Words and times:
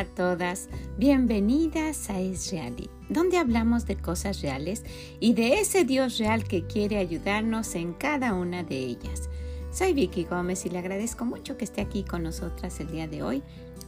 A 0.00 0.06
todas, 0.06 0.70
bienvenidas 0.96 2.08
a 2.08 2.18
Es 2.20 2.54
donde 3.10 3.36
hablamos 3.36 3.84
de 3.84 3.96
cosas 3.96 4.40
reales 4.40 4.82
y 5.20 5.34
de 5.34 5.60
ese 5.60 5.84
Dios 5.84 6.16
real 6.16 6.44
que 6.44 6.66
quiere 6.66 6.96
ayudarnos 6.96 7.74
en 7.74 7.92
cada 7.92 8.32
una 8.32 8.62
de 8.62 8.78
ellas. 8.78 9.28
Soy 9.70 9.92
Vicky 9.92 10.24
Gómez 10.24 10.64
y 10.64 10.70
le 10.70 10.78
agradezco 10.78 11.26
mucho 11.26 11.58
que 11.58 11.66
esté 11.66 11.82
aquí 11.82 12.02
con 12.02 12.22
nosotras 12.22 12.80
el 12.80 12.90
día 12.90 13.08
de 13.08 13.22
hoy. 13.22 13.42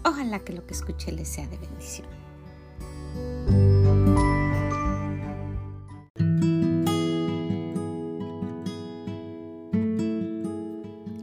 Ojalá 0.04 0.40
que 0.40 0.52
lo 0.52 0.66
que 0.66 0.74
escuche 0.74 1.12
les 1.12 1.28
sea 1.28 1.46
de 1.46 1.56
bendición. 1.56 2.06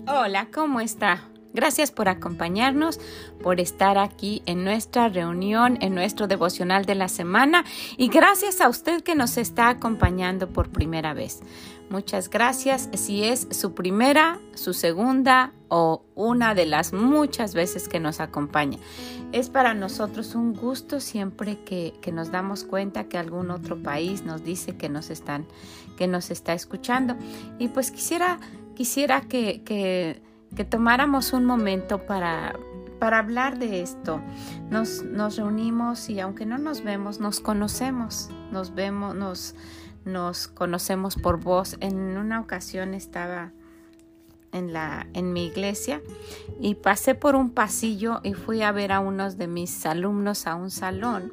Hola, 0.07 0.47
¿cómo 0.51 0.81
está? 0.81 1.28
Gracias 1.53 1.91
por 1.91 2.09
acompañarnos, 2.09 2.99
por 3.41 3.59
estar 3.59 3.97
aquí 3.97 4.43
en 4.45 4.63
nuestra 4.63 5.09
reunión, 5.09 5.77
en 5.81 5.95
nuestro 5.95 6.27
devocional 6.27 6.85
de 6.85 6.95
la 6.95 7.07
semana 7.07 7.65
y 7.97 8.09
gracias 8.09 8.61
a 8.61 8.69
usted 8.69 9.01
que 9.01 9.15
nos 9.15 9.37
está 9.37 9.69
acompañando 9.69 10.49
por 10.49 10.69
primera 10.69 11.13
vez. 11.13 11.41
Muchas 11.89 12.29
gracias 12.29 12.87
si 12.93 13.23
es 13.23 13.47
su 13.49 13.73
primera, 13.73 14.39
su 14.53 14.75
segunda 14.75 15.53
o 15.69 16.03
una 16.13 16.53
de 16.53 16.67
las 16.67 16.93
muchas 16.93 17.55
veces 17.55 17.89
que 17.89 17.99
nos 17.99 18.19
acompaña. 18.19 18.77
Es 19.31 19.49
para 19.49 19.73
nosotros 19.73 20.35
un 20.35 20.53
gusto 20.53 20.99
siempre 20.99 21.63
que, 21.63 21.93
nos 22.13 22.31
damos 22.31 22.63
cuenta 22.63 23.05
que 23.05 23.17
algún 23.17 23.49
otro 23.49 23.81
país 23.81 24.23
nos 24.23 24.43
dice 24.43 24.77
que 24.77 24.87
nos 24.87 25.09
están, 25.09 25.47
que 25.97 26.05
nos 26.05 26.29
está 26.29 26.53
escuchando. 26.53 27.15
Y 27.57 27.69
pues 27.69 27.89
quisiera, 27.89 28.39
quisiera 28.75 29.21
que, 29.21 29.63
que 29.63 30.21
que 30.55 30.65
tomáramos 30.65 31.33
un 31.33 31.45
momento 31.45 32.05
para, 32.05 32.57
para 32.99 33.19
hablar 33.19 33.59
de 33.59 33.81
esto. 33.81 34.21
Nos, 34.69 35.03
nos, 35.03 35.37
reunimos 35.37 36.09
y 36.09 36.19
aunque 36.19 36.45
no 36.45 36.57
nos 36.57 36.83
vemos, 36.83 37.19
nos 37.19 37.39
conocemos, 37.39 38.29
nos 38.51 38.73
vemos, 38.73 39.15
nos, 39.15 39.55
nos 40.05 40.47
conocemos 40.47 41.15
por 41.15 41.39
voz. 41.39 41.77
En 41.79 42.17
una 42.17 42.39
ocasión 42.39 42.93
estaba 42.93 43.51
en, 44.51 44.73
la, 44.73 45.07
en 45.13 45.33
mi 45.33 45.45
iglesia 45.45 46.01
y 46.59 46.75
pasé 46.75 47.15
por 47.15 47.35
un 47.35 47.51
pasillo 47.51 48.19
y 48.23 48.33
fui 48.33 48.61
a 48.61 48.71
ver 48.71 48.91
a 48.91 48.99
unos 48.99 49.37
de 49.37 49.47
mis 49.47 49.85
alumnos 49.85 50.47
a 50.47 50.55
un 50.55 50.71
salón 50.71 51.31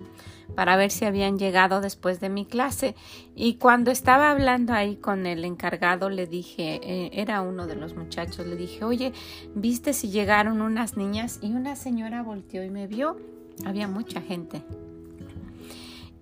para 0.55 0.77
ver 0.77 0.91
si 0.91 1.05
habían 1.05 1.39
llegado 1.39 1.81
después 1.81 2.21
de 2.21 2.29
mi 2.29 2.47
clase. 2.47 2.95
Y 3.35 3.55
cuando 3.55 3.91
estaba 3.91 4.31
hablando 4.31 4.73
ahí 4.73 4.97
con 4.97 5.27
el 5.27 5.45
encargado, 5.45 6.09
le 6.09 6.27
dije, 6.27 6.81
eh, 6.83 7.11
era 7.13 7.43
uno 7.43 7.67
de 7.67 7.77
los 7.77 7.95
muchachos, 7.95 8.47
le 8.47 8.57
dije, 8.57 8.85
oye, 8.85 9.13
¿viste 9.55 9.93
si 9.93 10.09
llegaron 10.09 10.63
unas 10.63 10.97
niñas? 10.97 11.39
Y 11.43 11.53
una 11.53 11.77
señora 11.77 12.23
volteó 12.23 12.65
y 12.65 12.71
me 12.71 12.87
vio. 12.87 13.17
Había 13.65 13.89
mucha 13.89 14.21
gente. 14.21 14.63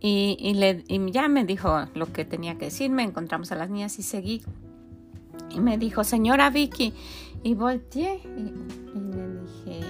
Y, 0.01 0.37
y, 0.39 0.55
le, 0.55 0.85
y 0.89 1.11
ya 1.11 1.29
me 1.29 1.45
dijo 1.45 1.87
lo 1.95 2.13
que 2.13 2.25
tenía 2.25 2.57
que 2.59 2.67
decirme, 2.67 3.03
encontramos 3.03 3.53
a 3.53 3.57
las 3.57 3.71
niñas 3.71 3.99
y 3.99 4.03
seguí. 4.03 4.43
Y 5.55 5.61
me 5.61 5.79
dijo, 5.79 6.05
señora 6.05 6.51
Vicky, 6.51 6.93
y 7.45 7.55
volteé 7.55 8.21
y, 8.25 8.53
le 9.15 9.41
dije, 9.41 9.81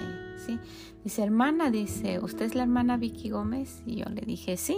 sí. 0.45 0.59
Dice, 1.03 1.23
hermana, 1.23 1.69
dice, 1.69 2.19
¿usted 2.19 2.45
es 2.45 2.55
la 2.55 2.63
hermana 2.63 2.97
Vicky 2.97 3.29
Gómez? 3.29 3.81
Y 3.85 3.97
yo 3.97 4.05
le 4.09 4.21
dije, 4.21 4.57
sí. 4.57 4.77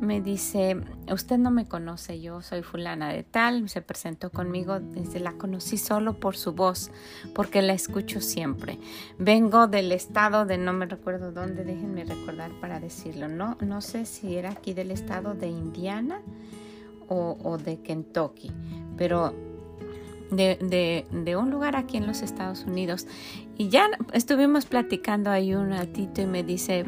Me 0.00 0.20
dice, 0.20 0.80
usted 1.12 1.38
no 1.38 1.52
me 1.52 1.68
conoce, 1.68 2.20
yo 2.20 2.42
soy 2.42 2.62
fulana 2.62 3.12
de 3.12 3.22
tal, 3.22 3.68
se 3.68 3.82
presentó 3.82 4.30
conmigo, 4.30 4.80
desde 4.80 5.20
la 5.20 5.34
conocí 5.34 5.76
solo 5.76 6.18
por 6.18 6.36
su 6.36 6.54
voz, 6.54 6.90
porque 7.34 7.62
la 7.62 7.72
escucho 7.72 8.20
siempre. 8.20 8.80
Vengo 9.18 9.68
del 9.68 9.92
estado 9.92 10.44
de, 10.44 10.58
no 10.58 10.72
me 10.72 10.86
recuerdo 10.86 11.30
dónde, 11.30 11.62
déjenme 11.62 12.04
recordar 12.04 12.50
para 12.60 12.80
decirlo, 12.80 13.28
no, 13.28 13.56
no 13.60 13.80
sé 13.80 14.06
si 14.06 14.34
era 14.34 14.50
aquí 14.50 14.74
del 14.74 14.90
estado 14.90 15.34
de 15.34 15.48
Indiana 15.48 16.20
o, 17.06 17.38
o 17.44 17.58
de 17.58 17.80
Kentucky, 17.80 18.50
pero 18.96 19.51
de, 20.32 21.06
de, 21.10 21.36
un 21.36 21.50
lugar 21.50 21.76
aquí 21.76 21.96
en 21.96 22.06
los 22.06 22.22
Estados 22.22 22.64
Unidos. 22.64 23.06
Y 23.56 23.68
ya 23.68 23.90
estuvimos 24.12 24.66
platicando 24.66 25.30
ahí 25.30 25.54
un 25.54 25.70
ratito 25.70 26.22
y 26.22 26.26
me 26.26 26.42
dice 26.42 26.84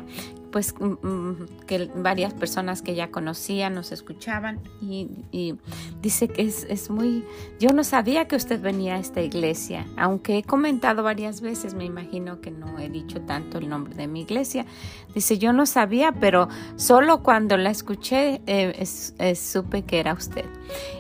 pues 0.55 0.73
mm, 0.79 0.85
mm, 1.05 1.47
que 1.67 1.91
varias 1.97 2.33
personas 2.33 2.81
que 2.81 2.95
ya 2.95 3.11
conocía 3.11 3.71
nos 3.71 3.91
escuchaban 3.91 4.61
y, 4.81 5.57
dice 6.01 6.29
que 6.29 6.43
es, 6.43 6.65
es, 6.71 6.91
muy, 6.91 7.25
yo 7.59 7.71
no 7.71 7.83
sabía 7.83 8.29
que 8.29 8.37
usted 8.37 8.61
venía 8.61 8.95
a 8.95 8.99
esta 9.01 9.21
iglesia, 9.21 9.85
aunque 9.97 10.39
he 10.39 10.45
comentado 10.45 11.03
varias 11.03 11.41
veces, 11.41 11.75
me 11.75 11.85
imagino 11.85 12.41
que 12.41 12.53
no 12.53 12.79
he 12.79 12.89
dicho 12.89 13.21
tanto 13.23 13.59
el 13.59 13.69
nombre 13.69 13.97
de 13.97 14.07
mi 14.07 14.21
iglesia, 14.21 14.65
dice 15.13 15.39
yo 15.39 15.53
no 15.53 15.67
sabía, 15.67 16.13
pero 16.13 16.47
solo 16.77 17.25
cuando 17.25 17.57
la 17.57 17.71
escuché 17.71 18.41
eh, 18.47 19.35
supe 19.35 19.83
que 19.83 19.99
era 19.99 20.13
usted. 20.13 20.45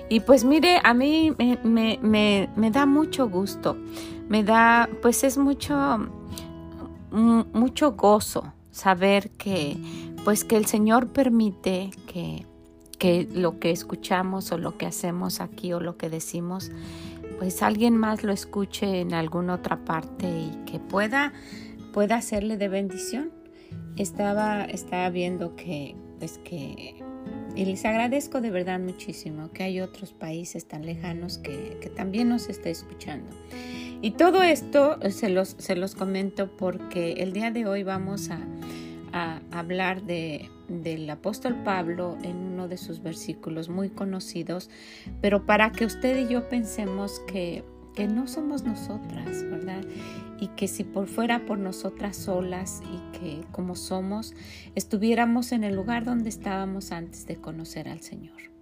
Y 0.09 0.19
pues 0.19 0.43
mire, 0.43 0.81
a 0.83 0.95
mí 0.95 1.33
me, 1.63 2.01
me, 2.03 2.51
me 2.57 2.71
da 2.73 2.87
mucho 2.87 3.29
gusto, 3.29 3.77
me 4.29 4.43
da, 4.43 4.89
pues 5.01 5.23
es 5.23 5.39
mucho, 5.39 5.77
mm, 7.13 7.43
mucho 7.53 7.93
gozo 7.93 8.53
saber 8.75 9.31
que 9.31 9.77
pues 10.25 10.45
que 10.45 10.57
el 10.57 10.67
Señor 10.67 11.09
permite 11.13 11.91
que, 12.07 12.45
que 12.99 13.29
lo 13.33 13.61
que 13.61 13.71
escuchamos 13.71 14.51
o 14.53 14.59
lo 14.59 14.77
que 14.77 14.87
hacemos 14.87 15.41
aquí 15.41 15.73
o 15.73 15.81
lo 15.81 15.97
que 15.97 16.11
decimos 16.11 16.73
pues 17.39 17.63
alguien 17.63 17.97
más 17.97 18.25
lo 18.25 18.33
escuche 18.33 19.01
en 19.01 19.15
alguna 19.15 19.55
otra 19.55 19.85
parte 19.85 20.27
y 20.27 20.51
que 20.67 20.79
pueda 20.79 21.33
pueda 21.93 22.17
hacerle 22.17 22.57
de 22.57 22.69
bendición. 22.69 23.31
Estaba 23.97 24.65
estaba 24.65 25.09
viendo 25.11 25.55
que 25.55 25.95
pues 26.19 26.39
que 26.39 27.03
y 27.57 27.65
les 27.65 27.85
agradezco 27.85 28.41
de 28.41 28.51
verdad 28.51 28.81
muchísimo 28.81 29.51
que 29.53 29.63
hay 29.63 29.81
otros 29.81 30.13
países 30.13 30.67
tan 30.67 30.85
lejanos 30.85 31.39
que, 31.39 31.79
que 31.81 31.89
también 31.89 32.29
nos 32.29 32.49
está 32.49 32.69
escuchando. 32.69 33.31
Y 34.05 34.11
todo 34.11 34.43
esto 34.43 34.99
se 35.11 35.31
los, 35.31 35.57
se 35.59 35.77
los 35.77 35.95
comento 35.95 36.55
porque 36.59 37.13
el 37.15 37.33
día 37.33 37.51
de 37.51 37.67
hoy 37.67 37.85
vamos 37.85 38.29
a, 38.31 38.39
hablar 39.51 40.03
de, 40.03 40.51
del 40.69 41.09
apóstol 41.09 41.55
Pablo 41.65 42.19
en 42.23 42.37
uno 42.37 42.69
de 42.69 42.77
sus 42.77 43.03
versículos 43.03 43.71
muy 43.71 43.89
conocidos, 43.89 44.69
pero 45.23 45.47
para 45.47 45.73
que 45.73 45.87
usted 45.87 46.19
y 46.19 46.29
yo 46.31 46.51
pensemos 46.51 47.21
que, 47.21 47.65
que 47.95 48.07
no 48.09 48.27
somos 48.27 48.65
nosotras, 48.65 49.43
¿verdad? 49.45 49.85
Y 50.41 50.49
que 50.49 50.69
si 50.69 50.85
por 50.85 51.07
fuera 51.07 51.47
por 51.47 51.59
nosotras 51.59 52.17
solas 52.17 52.83
y 52.83 53.19
que 53.19 53.45
como 53.53 53.77
somos, 53.77 54.35
estuviéramos 54.75 55.53
en 55.53 55.65
el 55.65 55.75
lugar 55.75 56.05
donde 56.05 56.29
estábamos 56.29 56.93
antes 56.93 57.27
de 57.27 57.37
conocer 57.37 57.89
al 57.89 58.01
Señor 58.01 58.54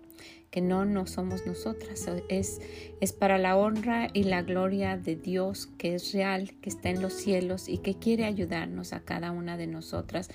que 0.53 0.61
no, 0.61 0.85
no 0.85 1.07
somos 1.07 1.47
nosotras, 1.47 2.07
es, 2.29 2.61
es 3.01 3.13
para 3.15 3.39
la 3.39 3.57
honra 3.57 4.09
y 4.13 4.25
la 4.25 4.43
gloria 4.43 4.99
de 4.99 5.17
Dios 5.17 5.71
que 5.79 5.95
es 5.95 6.13
real, 6.13 6.53
que 6.61 6.69
está 6.69 6.91
en 6.91 7.01
los 7.01 7.15
cielos 7.15 7.71
y 7.71 7.79
que 7.79 7.95
quiere 7.95 8.27
ayudarnos 8.27 8.93
a 8.93 9.01
cada 9.01 9.31
una 9.31 9.57
de 9.57 9.67
nosotras. 9.67 10.29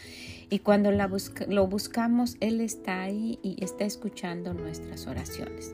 Y 0.49 0.59
cuando 0.59 0.91
la 0.91 1.07
lo 1.47 1.67
buscamos, 1.67 2.35
Él 2.39 2.61
está 2.61 3.03
ahí 3.03 3.37
y 3.43 3.63
está 3.63 3.85
escuchando 3.85 4.55
nuestras 4.55 5.05
oraciones. 5.05 5.71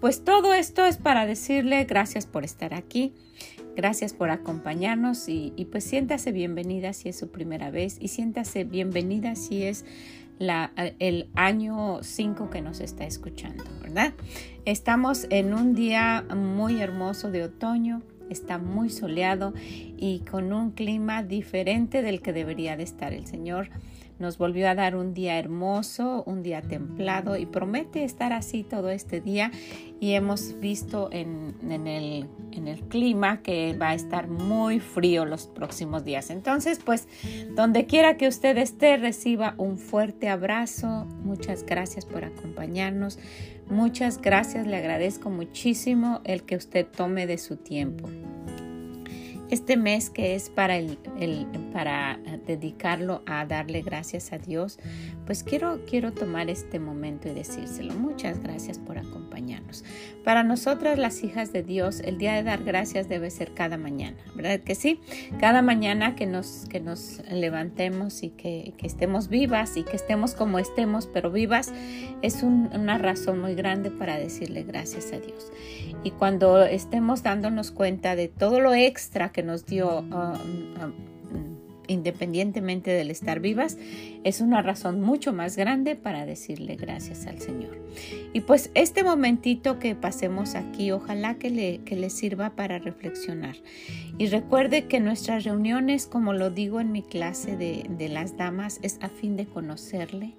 Pues 0.00 0.24
todo 0.24 0.54
esto 0.54 0.86
es 0.86 0.96
para 0.96 1.26
decirle 1.26 1.84
gracias 1.84 2.24
por 2.24 2.44
estar 2.44 2.72
aquí. 2.72 3.12
Gracias 3.76 4.14
por 4.14 4.30
acompañarnos 4.30 5.28
y, 5.28 5.52
y 5.56 5.66
pues 5.66 5.84
siéntase 5.84 6.32
bienvenida 6.32 6.94
si 6.94 7.10
es 7.10 7.18
su 7.18 7.30
primera 7.30 7.70
vez 7.70 7.98
y 8.00 8.08
siéntase 8.08 8.64
bienvenida 8.64 9.34
si 9.34 9.64
es 9.64 9.84
el 10.38 11.28
año 11.34 12.02
5 12.02 12.50
que 12.50 12.62
nos 12.62 12.80
está 12.80 13.04
escuchando, 13.04 13.64
¿verdad? 13.80 14.12
Estamos 14.64 15.26
en 15.30 15.54
un 15.54 15.74
día 15.74 16.24
muy 16.34 16.80
hermoso 16.80 17.30
de 17.30 17.44
otoño, 17.44 18.02
está 18.30 18.58
muy 18.58 18.90
soleado 18.90 19.52
y 19.96 20.20
con 20.20 20.52
un 20.52 20.70
clima 20.72 21.22
diferente 21.22 22.02
del 22.02 22.22
que 22.22 22.32
debería 22.32 22.76
de 22.76 22.82
estar 22.82 23.12
el 23.12 23.26
Señor 23.26 23.68
nos 24.22 24.38
volvió 24.38 24.68
a 24.70 24.74
dar 24.74 24.94
un 24.96 25.12
día 25.12 25.36
hermoso, 25.38 26.22
un 26.26 26.44
día 26.44 26.62
templado 26.62 27.36
y 27.36 27.44
promete 27.44 28.04
estar 28.04 28.32
así 28.32 28.62
todo 28.62 28.88
este 28.88 29.20
día. 29.20 29.50
Y 30.00 30.12
hemos 30.12 30.58
visto 30.60 31.08
en, 31.12 31.54
el, 31.86 32.28
clima 32.88 33.42
que 33.42 33.76
va 33.76 33.90
a 33.90 33.94
estar 33.94 34.28
muy 34.28 34.80
frío 34.80 35.24
los 35.24 35.46
próximos 35.48 36.04
días. 36.04 36.30
Entonces, 36.30 36.80
pues, 36.84 37.08
donde 37.54 37.86
quiera 37.86 38.16
que 38.16 38.28
usted 38.28 38.56
esté, 38.58 38.96
reciba 38.96 39.54
un 39.58 39.76
fuerte 39.78 40.28
abrazo. 40.28 41.06
Muchas 41.24 41.66
gracias 41.66 42.06
por 42.06 42.24
acompañarnos. 42.24 43.18
Muchas 43.68 44.20
gracias, 44.20 44.66
le 44.66 44.76
agradezco 44.76 45.30
muchísimo 45.30 46.20
el 46.24 46.44
que 46.44 46.56
usted 46.56 46.86
tome 46.86 47.26
de 47.26 47.38
su 47.38 47.56
tiempo. 47.56 48.08
Este 49.52 49.76
mes 49.76 50.08
que 50.08 50.34
es 50.34 50.48
para, 50.48 50.78
el, 50.78 50.96
para 51.74 52.18
dedicarlo 52.46 53.22
a 53.26 53.44
darle 53.44 53.82
gracias 53.82 54.32
a 54.32 54.38
Dios, 54.38 54.78
pues 55.26 55.44
quiero, 55.44 55.80
quiero 55.86 56.12
tomar 56.12 56.48
este 56.48 56.78
momento 56.78 57.28
y 57.28 57.34
decírselo. 57.34 57.92
Muchas 57.92 58.42
gracias 58.42 58.78
por 58.78 58.96
acompañarnos. 58.96 59.84
Para 60.24 60.42
nosotras 60.42 60.98
las 60.98 61.22
hijas 61.22 61.52
de 61.52 61.62
Dios, 61.62 62.00
el 62.00 62.16
día 62.16 62.32
de 62.32 62.44
dar 62.44 62.64
gracias 62.64 63.10
debe 63.10 63.28
ser 63.30 63.52
cada 63.52 63.76
mañana, 63.76 64.16
¿verdad 64.34 64.60
que 64.60 64.74
sí? 64.74 65.00
Cada 65.38 65.60
mañana 65.60 66.14
que 66.14 66.24
nos, 66.24 66.64
que 66.70 66.80
nos 66.80 67.20
levantemos 67.30 68.22
y 68.22 68.30
que, 68.30 68.72
estemos 68.82 69.28
vivas 69.28 69.76
y 69.76 69.84
que 69.84 69.96
estemos 69.96 70.34
como 70.34 70.60
estemos, 70.60 71.06
pero 71.06 71.30
vivas, 71.30 71.74
es 72.22 72.42
una 72.42 72.96
razón 72.96 73.38
muy 73.38 73.54
grande 73.54 73.90
para 73.90 74.16
decirle 74.16 74.62
gracias 74.62 75.12
a 75.12 75.20
Dios. 75.20 75.52
Y 76.04 76.10
cuando 76.10 76.62
estemos 76.64 77.22
dándonos 77.22 77.70
cuenta 77.70 78.16
de 78.16 78.28
todo 78.28 78.60
lo 78.60 78.74
extra 78.74 79.30
que 79.30 79.42
nos 79.42 79.66
dio 79.66 80.00
um, 80.00 80.10
um, 80.10 80.92
independientemente 81.86 82.90
del 82.90 83.10
estar 83.10 83.40
vivas, 83.40 83.78
es 84.24 84.40
una 84.40 84.62
razón 84.62 85.00
mucho 85.00 85.32
más 85.32 85.56
grande 85.56 85.94
para 85.94 86.26
decirle 86.26 86.76
gracias 86.76 87.26
al 87.26 87.40
Señor. 87.40 87.78
Y 88.32 88.40
pues 88.40 88.70
este 88.74 89.04
momentito 89.04 89.78
que 89.78 89.94
pasemos 89.94 90.54
aquí, 90.54 90.90
ojalá 90.90 91.34
que 91.34 91.50
le, 91.50 91.78
que 91.78 92.10
sirva 92.10 92.50
para 92.50 92.78
reflexionar. 92.78 93.56
Y 94.18 94.26
recuerde 94.26 94.86
que 94.86 95.00
nuestras 95.00 95.44
reuniones, 95.44 96.06
como 96.06 96.32
lo 96.32 96.50
digo 96.50 96.80
en 96.80 96.92
mi 96.92 97.02
clase 97.02 97.56
de, 97.56 97.86
de 97.88 98.08
las 98.08 98.36
damas, 98.36 98.78
es 98.82 98.98
a 99.02 99.08
fin 99.08 99.36
de 99.36 99.46
conocerle 99.46 100.34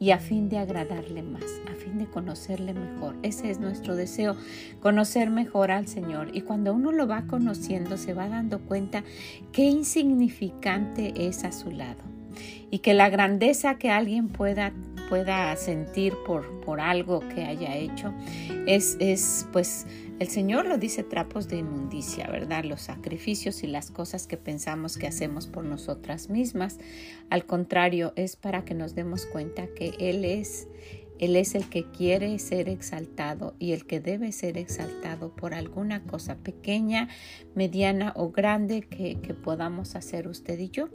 y 0.00 0.12
a 0.12 0.18
fin 0.18 0.48
de 0.48 0.58
agradarle 0.58 1.22
más, 1.22 1.60
a 1.70 1.74
fin 1.74 1.98
de 1.98 2.06
conocerle 2.06 2.72
mejor. 2.72 3.16
Ese 3.22 3.50
es 3.50 3.58
nuestro 3.58 3.96
deseo, 3.96 4.36
conocer 4.80 5.30
mejor 5.30 5.70
al 5.70 5.88
Señor. 5.88 6.30
Y 6.34 6.42
cuando 6.42 6.72
uno 6.72 6.92
lo 6.92 7.06
va 7.06 7.26
conociendo, 7.26 7.96
se 7.96 8.14
va 8.14 8.28
dando 8.28 8.60
cuenta 8.60 9.02
qué 9.52 9.64
insignificante 9.64 11.26
es 11.28 11.44
a 11.44 11.52
su 11.52 11.70
lado. 11.70 12.02
Y 12.70 12.78
que 12.78 12.94
la 12.94 13.08
grandeza 13.08 13.76
que 13.78 13.90
alguien 13.90 14.28
pueda, 14.28 14.72
pueda 15.08 15.56
sentir 15.56 16.14
por, 16.26 16.60
por 16.60 16.80
algo 16.80 17.20
que 17.34 17.44
haya 17.44 17.74
hecho 17.76 18.12
es, 18.66 18.96
es 19.00 19.46
pues 19.52 19.86
el 20.18 20.28
Señor 20.28 20.66
lo 20.66 20.78
dice 20.78 21.04
trapos 21.04 21.48
de 21.48 21.58
inmundicia, 21.58 22.28
¿verdad? 22.28 22.64
Los 22.64 22.82
sacrificios 22.82 23.62
y 23.62 23.68
las 23.68 23.90
cosas 23.90 24.26
que 24.26 24.36
pensamos 24.36 24.98
que 24.98 25.06
hacemos 25.06 25.46
por 25.46 25.64
nosotras 25.64 26.28
mismas. 26.28 26.78
Al 27.30 27.46
contrario, 27.46 28.12
es 28.16 28.34
para 28.34 28.64
que 28.64 28.74
nos 28.74 28.94
demos 28.96 29.26
cuenta 29.26 29.68
que 29.68 29.94
Él 29.98 30.24
es 30.24 30.66
él 31.18 31.36
es 31.36 31.54
el 31.54 31.68
que 31.68 31.84
quiere 31.84 32.38
ser 32.38 32.68
exaltado 32.68 33.54
y 33.58 33.72
el 33.72 33.86
que 33.86 34.00
debe 34.00 34.32
ser 34.32 34.56
exaltado 34.56 35.34
por 35.34 35.54
alguna 35.54 36.02
cosa 36.04 36.36
pequeña, 36.36 37.08
mediana 37.54 38.12
o 38.16 38.30
grande 38.30 38.82
que, 38.82 39.18
podamos 39.42 39.94
hacer 39.94 40.26
usted 40.28 40.58
y 40.58 40.68
yo. 40.70 40.88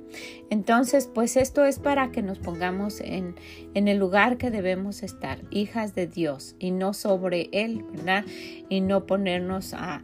Entonces, 0.50 1.10
pues 1.14 1.38
esto 1.38 1.66
es 1.66 1.80
para 1.80 2.12
que 2.12 2.22
nos 2.22 2.40
pongamos 2.40 3.00
en, 3.00 3.36
el 3.74 3.98
lugar 3.98 4.38
que 4.38 4.52
debemos 4.52 5.04
estar, 5.04 5.40
hijas 5.50 5.96
de 5.96 6.08
Dios 6.08 6.56
y 6.60 6.72
no 6.72 6.94
sobre 6.94 7.50
Él, 7.52 7.84
¿verdad? 7.92 8.26
Y 8.70 8.82
no 8.82 9.06
ponernos 9.06 9.74
a, 9.74 10.04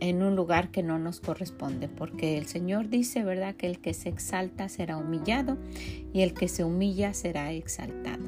en 0.00 0.22
un 0.24 0.34
lugar 0.34 0.72
que 0.72 0.82
no 0.82 0.98
nos 0.98 1.20
corresponde, 1.20 1.88
porque 1.88 2.36
el 2.36 2.46
Señor 2.46 2.88
dice, 2.88 3.22
¿verdad?, 3.22 3.54
que 3.54 3.68
el 3.68 3.78
que 3.78 3.94
se 3.94 4.08
exalta 4.08 4.68
será 4.68 4.96
humillado 4.96 5.58
y 6.12 6.22
el 6.22 6.34
que 6.34 6.48
se 6.48 6.64
humilla 6.64 7.14
será 7.14 7.52
exaltado. 7.52 8.24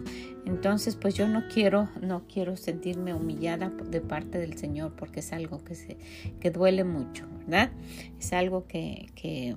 Entonces, 0.53 0.97
pues 0.97 1.15
yo 1.15 1.27
no 1.29 1.49
quiero, 1.49 1.89
no 2.03 2.25
quiero 2.29 2.59
sentirme 2.59 3.15
humillada 3.15 3.71
de 3.71 4.03
parte 4.03 4.37
del 4.37 4.59
Señor 4.59 4.93
porque 4.95 5.21
es 5.21 5.33
algo 5.33 5.65
que, 5.65 5.75
se, 5.75 5.97
que 6.41 6.51
duele 6.51 6.85
mucho, 6.85 7.27
¿verdad? 7.39 7.71
Es 8.21 8.35
algo 8.35 8.67
que, 8.67 9.07
que 9.15 9.57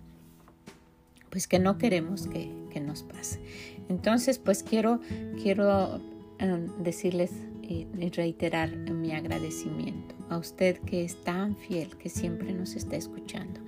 pues 1.30 1.50
que 1.50 1.59
no 1.59 1.77
queremos 1.77 2.27
que, 2.27 2.50
que, 2.71 2.80
nos 2.80 3.03
pase. 3.03 3.42
Entonces, 3.89 4.39
pues 4.39 4.63
quiero, 4.63 5.01
quiero 5.44 6.00
em, 6.39 6.68
decirles 6.81 7.31
y, 7.62 7.88
reiterar 8.12 8.74
mi 8.77 9.12
agradecimiento 9.12 10.15
a 10.30 10.38
usted 10.38 10.80
que 10.80 11.03
es 11.03 11.21
tan 11.25 11.57
fiel, 11.57 11.98
que 11.98 12.07
siempre 12.07 12.53
nos 12.53 12.75
está 12.75 12.95
escuchando. 12.95 13.59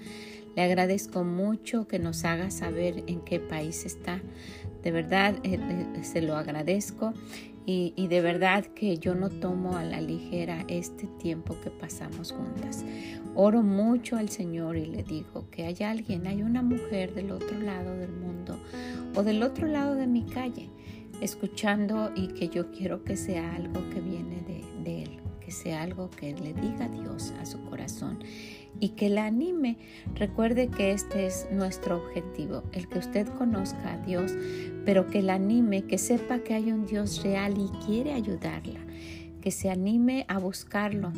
Le 0.58 0.64
agradezco 0.64 1.24
mucho 1.24 1.88
que 1.88 2.00
nos 2.00 2.26
haga 2.26 2.50
saber 2.50 3.04
en 3.06 3.22
qué 3.22 3.40
país 3.40 3.86
está. 3.86 4.20
De 4.82 4.92
verdad, 4.92 5.36
eh, 5.44 5.60
eh, 5.62 6.04
se 6.04 6.24
lo 6.24 6.36
agradezco 6.36 7.14
y, 7.68 7.94
y, 7.96 8.08
de 8.08 8.22
verdad 8.22 8.66
que 8.66 8.98
yo 8.98 9.14
no 9.14 9.30
tomo 9.30 9.78
a 9.78 9.84
la 9.84 10.02
ligera 10.02 10.66
este 10.68 11.06
tiempo 11.20 11.56
que 11.62 11.70
pasamos 11.70 12.32
juntas. 12.32 12.84
Oro 13.36 13.62
mucho 13.62 14.18
al 14.18 14.30
Señor 14.30 14.78
y 14.78 14.88
le 14.88 15.04
digo 15.04 15.48
que 15.52 15.66
hay 15.66 15.78
alguien, 15.82 16.26
hay 16.26 16.42
una 16.42 16.64
mujer 16.64 17.14
del 17.14 17.32
otro 17.34 17.60
lado 17.60 17.96
del 17.96 18.12
mundo 18.12 18.60
o 19.16 19.22
del 19.22 19.44
otro 19.44 19.68
lado 19.68 19.94
de 19.94 20.08
mi 20.08 20.24
calle 20.24 20.72
escuchando 21.22 22.12
y 22.16 22.30
que 22.30 22.50
yo 22.50 22.72
quiero 22.72 23.04
que 23.04 23.16
sea 23.16 23.54
algo 23.54 23.88
que 23.92 24.02
viene 24.02 24.42
de, 24.84 25.04
Él, 25.04 25.20
que 25.48 25.54
sea 25.54 25.82
algo 25.82 26.10
que 26.10 26.34
le 26.34 26.54
diga 26.54 26.90
Dios 26.90 27.34
a 27.40 27.46
su 27.46 27.64
corazón 27.64 28.20
y 28.82 28.90
que 28.90 29.08
la 29.08 29.28
anime. 29.28 29.78
Recuerde 30.16 30.68
que 30.68 30.92
este 30.92 31.26
es 31.26 31.48
nuestro 31.54 32.04
objetivo, 32.04 32.64
el 32.74 32.90
que 32.90 33.00
usted 33.00 33.30
conozca 33.30 33.94
a 33.94 33.98
Dios, 34.00 34.34
pero 34.84 35.08
que 35.08 35.22
la 35.22 35.36
anime, 35.36 35.84
que 35.84 35.98
sepa 35.98 36.40
que 36.40 36.54
hay 36.54 36.74
un 36.74 36.86
Dios 36.86 37.24
real 37.24 37.54
y 37.58 37.70
quiere 37.86 38.12
ayudarla 38.12 38.82
que 39.42 39.52
se 39.52 39.70
anime 39.70 40.26
a 40.28 40.40
buscarlo, 40.40 41.14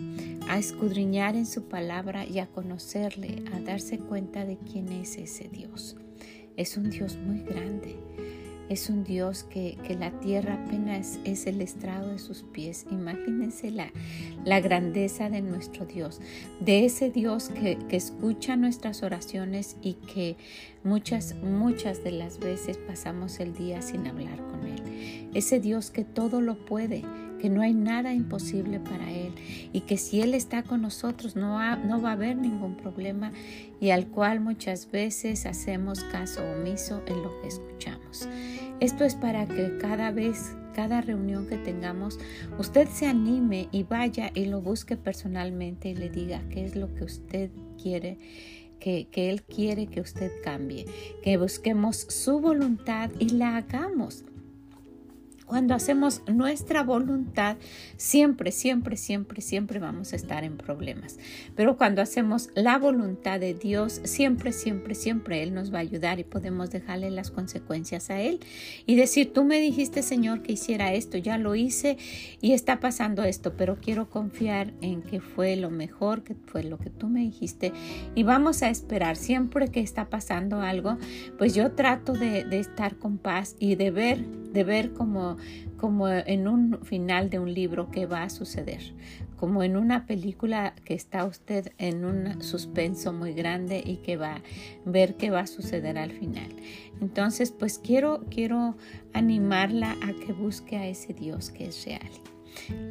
a 0.47 0.59
escudriñar 0.59 1.35
en 1.35 1.47
su 1.47 1.63
palabra 1.67 2.27
y 2.27 2.37
a 2.37 2.45
conocerle, 2.45 3.43
a 3.51 3.59
darse 3.59 3.97
cuenta 3.97 4.45
de 4.45 4.57
quién 4.57 4.89
es 4.89 5.17
ese 5.17 5.49
Dios. 5.49 5.95
Es 6.55 6.77
un 6.77 6.91
Dios 6.91 7.17
muy 7.17 7.41
grande, 7.41 7.95
es 8.69 8.89
un 8.89 9.03
Dios 9.03 9.43
que, 9.43 9.77
la 9.99 10.11
tierra 10.19 10.63
apenas 10.63 11.19
es 11.23 11.47
el 11.47 11.61
estrado 11.61 12.11
de 12.11 12.19
sus 12.19 12.43
pies. 12.43 12.85
Imagínense 12.91 13.71
la, 13.71 13.91
la 14.45 14.61
grandeza 14.61 15.29
de 15.29 15.41
nuestro 15.41 15.85
Dios, 15.85 16.21
de 16.59 16.85
ese 16.85 17.09
Dios 17.09 17.49
que, 17.49 17.77
que 17.89 17.97
escucha 17.97 18.55
nuestras 18.55 19.03
oraciones 19.03 19.75
y 19.81 19.93
que 19.95 20.37
muchas, 20.83 21.35
muchas 21.35 22.03
de 22.03 22.11
las 22.11 22.39
veces 22.39 22.77
pasamos 22.77 23.39
el 23.39 23.53
día 23.53 23.81
sin 23.81 24.07
hablar 24.07 24.37
con 24.47 24.65
Él. 24.65 25.29
Ese 25.33 25.59
Dios 25.59 25.91
que 25.91 26.05
todo 26.05 26.39
lo 26.39 26.55
puede, 26.65 27.03
que 27.39 27.49
no 27.49 27.61
hay 27.61 27.73
nada 27.73 28.13
imposible 28.13 28.79
para 28.79 29.11
Él 29.11 29.33
y 29.73 29.81
que 29.81 29.97
si 29.97 30.21
Él 30.21 30.33
está 30.33 30.63
con 30.63 30.81
nosotros 30.81 31.35
no, 31.35 31.59
no 31.77 32.01
va 32.01 32.09
a 32.09 32.13
haber 32.13 32.37
ningún 32.37 32.75
problema 32.75 33.31
y 33.79 33.89
al 33.89 34.07
cual 34.07 34.39
muchas 34.39 34.91
veces 34.91 35.45
hacemos 35.45 36.03
caso 36.05 36.41
omiso 36.51 37.01
en 37.07 37.23
lo 37.23 37.41
que 37.41 37.47
escuchamos. 37.47 38.27
Esto 38.79 39.03
es 39.03 39.15
para 39.15 39.45
que 39.45 39.77
cada 39.77 40.11
vez, 40.11 40.55
cada 40.73 41.01
reunión 41.01 41.47
que 41.47 41.57
tengamos, 41.57 42.17
usted 42.57 42.87
se 42.87 43.07
anime 43.07 43.67
y 43.73 43.83
vaya 43.83 44.31
y 44.33 44.45
lo 44.45 44.61
busque 44.61 44.95
personalmente 44.95 45.89
y 45.89 45.95
le 45.95 46.09
diga 46.09 46.41
qué 46.49 46.63
es 46.65 46.77
lo 46.77 46.93
que 46.95 47.03
usted 47.03 47.49
quiere. 47.81 48.17
Que, 48.79 49.09
que 49.11 49.29
Él 49.29 49.43
quiere 49.43 49.87
que 49.87 49.99
usted 49.99 50.31
cambie, 50.41 50.85
que 51.21 51.35
busquemos 51.35 51.97
su 51.97 52.39
voluntad 52.39 53.11
y 53.19 53.31
la 53.31 53.57
hagamos. 53.57 54.23
Cuando 55.49 55.73
hacemos 55.73 56.21
nuestra 56.27 56.83
voluntad, 56.83 57.57
siempre, 57.97 58.51
siempre, 58.51 58.97
siempre, 58.97 59.41
siempre 59.41 59.79
vamos 59.79 60.13
a 60.13 60.15
estar 60.15 60.43
en 60.43 60.57
problemas. 60.57 61.17
Pero 61.55 61.75
cuando 61.75 62.03
hacemos 62.03 62.49
la 62.53 62.77
voluntad 62.77 63.39
de 63.39 63.55
Dios, 63.55 63.99
siempre, 64.03 64.53
siempre, 64.53 64.93
siempre 64.93 65.41
Él 65.41 65.55
nos 65.55 65.73
va 65.73 65.79
a 65.79 65.81
ayudar 65.81 66.19
y 66.19 66.23
podemos 66.23 66.69
dejarle 66.69 67.09
las 67.09 67.31
consecuencias 67.31 68.11
a 68.11 68.21
Él 68.21 68.41
y 68.85 68.95
decir, 68.95 69.33
tú 69.33 69.43
me 69.43 69.59
dijiste, 69.59 70.03
Señor, 70.03 70.43
que 70.43 70.53
hiciera 70.53 70.93
esto, 70.93 71.17
ya 71.17 71.39
lo 71.39 71.55
hice 71.55 71.97
y 72.41 72.53
está 72.53 72.79
pasando 72.79 73.23
esto, 73.23 73.53
pero 73.57 73.77
quiero 73.81 74.07
confiar 74.07 74.71
en 74.81 75.01
que 75.01 75.19
fue 75.19 75.55
lo 75.55 75.71
mejor, 75.71 76.21
que 76.21 76.35
fue 76.35 76.61
lo 76.63 76.77
que 76.77 76.91
tú 76.91 77.07
me 77.07 77.21
dijiste 77.21 77.73
y 78.13 78.21
vamos 78.21 78.61
a 78.61 78.69
esperar. 78.69 79.15
Siempre 79.15 79.69
que 79.69 79.79
está 79.79 80.11
pasando 80.11 80.61
algo, 80.61 80.99
pues 81.39 81.55
yo 81.55 81.71
trato 81.71 82.13
de, 82.13 82.43
de 82.43 82.59
estar 82.59 82.97
con 82.97 83.17
paz 83.17 83.55
y 83.57 83.73
de 83.73 83.89
ver, 83.89 84.23
de 84.51 84.63
ver 84.63 84.93
como 84.93 85.37
como 85.77 86.09
en 86.09 86.47
un 86.47 86.79
final 86.83 87.29
de 87.29 87.39
un 87.39 87.53
libro 87.53 87.89
que 87.89 88.05
va 88.05 88.23
a 88.23 88.29
suceder, 88.29 88.81
como 89.37 89.63
en 89.63 89.77
una 89.77 90.05
película 90.05 90.75
que 90.83 90.93
está 90.93 91.23
usted 91.23 91.71
en 91.77 92.03
un 92.03 92.41
suspenso 92.41 93.13
muy 93.13 93.33
grande 93.33 93.81
y 93.85 93.97
que 93.97 94.17
va 94.17 94.35
a 94.35 94.41
ver 94.85 95.15
qué 95.15 95.29
va 95.31 95.41
a 95.41 95.47
suceder 95.47 95.97
al 95.97 96.11
final. 96.11 96.49
Entonces, 96.99 97.51
pues 97.51 97.79
quiero 97.79 98.25
quiero 98.29 98.75
animarla 99.13 99.95
a 100.01 100.13
que 100.25 100.33
busque 100.33 100.75
a 100.75 100.87
ese 100.87 101.13
Dios 101.13 101.49
que 101.49 101.67
es 101.67 101.85
real. 101.85 102.11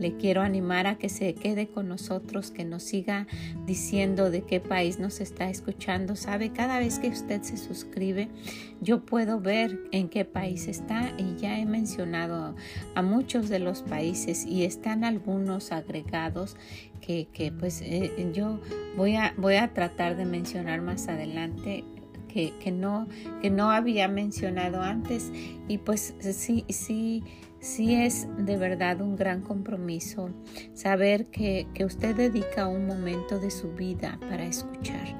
Le 0.01 0.17
quiero 0.17 0.43
animar 0.43 0.87
a 0.87 0.99
que 0.99 1.09
se 1.09 1.35
quede 1.35 1.69
con 1.69 1.89
nosotros, 1.89 2.51
que 2.51 2.65
nos 2.65 2.83
siga 2.83 3.27
diciendo 3.67 4.31
de 4.31 4.43
qué 4.43 4.61
país 4.61 4.99
nos 4.99 5.21
está 5.21 5.51
escuchando. 5.51 6.17
Sabe, 6.17 6.53
cada 6.53 6.79
vez 6.79 6.99
que 6.99 7.09
usted 7.09 7.43
se 7.43 7.57
suscribe, 7.57 8.29
yo 8.81 9.05
puedo 9.05 9.41
ver 9.41 9.79
en 9.93 10.09
qué 10.09 10.25
país 10.25 10.69
está 10.69 11.13
y 11.19 11.37
ya 11.37 11.59
he 11.59 11.67
mencionado 11.67 12.55
a 12.95 13.03
muchos 13.03 13.49
de 13.49 13.59
los 13.59 13.83
países 13.83 14.45
y 14.47 14.65
están 14.65 15.05
algunos 15.05 15.73
agregados 15.73 16.57
que, 17.01 17.53
pues 17.59 17.81
eh, 17.81 18.31
yo 18.35 18.61
voy 18.95 19.17
a, 19.17 19.33
voy 19.39 19.55
a 19.55 19.73
tratar 19.73 20.17
de 20.17 20.27
mencionar 20.27 20.83
más 20.83 21.09
adelante 21.09 21.85
que, 22.29 22.53
que, 22.61 22.71
no, 22.71 23.09
que 23.43 23.51
no 23.51 23.71
había 23.71 24.09
mencionado 24.09 24.81
antes. 24.81 25.33
Y 25.67 25.79
pues 25.79 26.15
sí, 26.21 26.65
sí, 26.69 27.25
sí 27.61 27.95
es 27.95 28.29
de 28.39 28.57
verdad 28.57 29.01
un 29.01 29.17
gran 29.17 29.43
compromiso 29.43 30.31
saber 30.75 31.27
que, 31.27 31.67
que 31.75 31.85
usted 31.85 32.15
dedica 32.15 32.69
un 32.69 32.87
momento 32.87 33.39
de 33.39 33.51
su 33.51 33.73
vida 33.73 34.19
para 34.29 34.47
escuchar. 34.47 35.17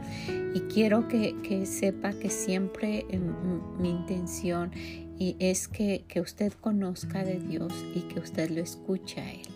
Y 0.55 0.61
quiero 0.73 1.09
que, 1.09 1.37
que 1.43 1.67
sepa 1.67 2.13
que 2.13 2.31
siempre 2.31 3.07
mi 3.79 3.91
intención 3.91 4.71
y 5.19 5.37
es 5.41 5.67
que, 5.69 6.05
que 6.07 6.21
usted 6.21 6.53
conozca 6.53 7.25
de 7.25 7.41
Dios 7.41 7.73
y 7.95 8.03
que 8.03 8.21
usted 8.21 8.51
lo 8.51 8.61
escuche 8.61 9.21
a 9.21 9.33
Él 9.33 9.48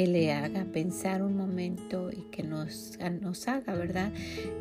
que 0.00 0.06
le 0.06 0.32
haga 0.32 0.64
pensar 0.64 1.22
un 1.22 1.36
momento 1.36 2.10
y 2.10 2.22
que 2.30 2.42
nos, 2.42 2.98
nos 3.20 3.46
haga, 3.48 3.74
¿verdad? 3.74 4.10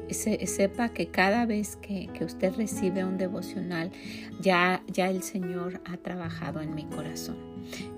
sepa 0.09 0.89
que 0.89 1.07
cada 1.07 1.45
vez 1.45 1.77
que, 1.77 2.09
usted 2.25 2.53
recibe 2.55 3.05
un 3.05 3.17
devocional, 3.17 3.89
ya, 4.41 4.83
ya 4.87 5.09
el 5.09 5.23
Señor 5.23 5.79
ha 5.85 5.95
trabajado 5.95 6.59
en 6.59 6.75
mi 6.75 6.83
corazón. 6.83 7.37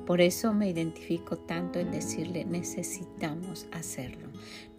Por 0.05 0.21
eso 0.21 0.53
me 0.53 0.69
identifico 0.69 1.35
tanto 1.35 1.79
en 1.79 1.89
decirle, 1.89 2.45
necesitamos 2.45 3.65
hacerlo. 3.71 4.27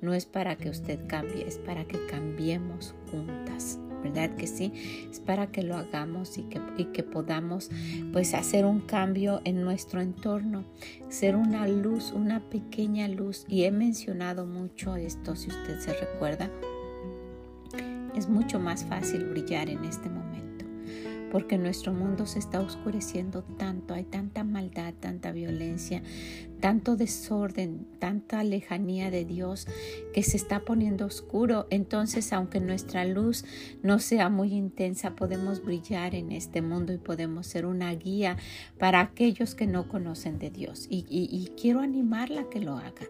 No 0.00 0.14
es 0.14 0.24
para 0.24 0.54
que 0.54 0.70
usted 0.70 1.00
cambie, 1.08 1.44
es 1.44 1.58
para 1.58 1.84
que 1.84 2.06
cambiemos 2.06 2.94
juntas. 3.10 3.80
¿Verdad 4.02 4.34
que 4.36 4.46
sí? 4.46 4.72
Es 5.10 5.20
para 5.20 5.46
que 5.48 5.62
lo 5.62 5.76
hagamos 5.76 6.38
y 6.38 6.42
que, 6.42 6.60
y 6.76 6.86
que 6.86 7.02
podamos 7.02 7.70
pues 8.12 8.34
hacer 8.34 8.64
un 8.64 8.80
cambio 8.80 9.40
en 9.44 9.62
nuestro 9.62 10.00
entorno, 10.00 10.64
ser 11.08 11.36
una 11.36 11.66
luz, 11.68 12.12
una 12.12 12.40
pequeña 12.40 13.08
luz. 13.08 13.44
Y 13.48 13.64
he 13.64 13.70
mencionado 13.70 14.46
mucho 14.46 14.96
esto, 14.96 15.36
si 15.36 15.48
usted 15.48 15.78
se 15.80 15.92
recuerda, 15.94 16.50
es 18.14 18.28
mucho 18.28 18.58
más 18.58 18.84
fácil 18.84 19.24
brillar 19.24 19.68
en 19.70 19.84
este 19.84 20.08
momento, 20.08 20.64
porque 21.30 21.56
nuestro 21.56 21.92
mundo 21.92 22.26
se 22.26 22.38
está 22.38 22.60
oscureciendo 22.60 23.42
tanto, 23.42 23.94
hay 23.94 24.04
tanta 24.04 24.44
maldad, 24.44 24.92
tanta 25.00 25.32
violencia, 25.32 26.02
tanto 26.62 26.96
desorden, 26.96 27.88
tanta 27.98 28.44
lejanía 28.44 29.10
de 29.10 29.24
Dios 29.24 29.66
que 30.14 30.22
se 30.22 30.36
está 30.36 30.60
poniendo 30.60 31.06
oscuro. 31.06 31.66
Entonces, 31.70 32.32
aunque 32.32 32.60
nuestra 32.60 33.04
luz 33.04 33.44
no 33.82 33.98
sea 33.98 34.28
muy 34.28 34.54
intensa, 34.54 35.16
podemos 35.16 35.64
brillar 35.64 36.14
en 36.14 36.30
este 36.30 36.62
mundo 36.62 36.92
y 36.92 36.98
podemos 36.98 37.48
ser 37.48 37.66
una 37.66 37.92
guía 37.96 38.36
para 38.78 39.00
aquellos 39.00 39.56
que 39.56 39.66
no 39.66 39.88
conocen 39.88 40.38
de 40.38 40.50
Dios. 40.50 40.86
Y, 40.88 41.50
quiero 41.60 41.80
animarla 41.80 42.42
a 42.42 42.48
que 42.48 42.60
lo 42.60 42.76
haga. 42.76 43.06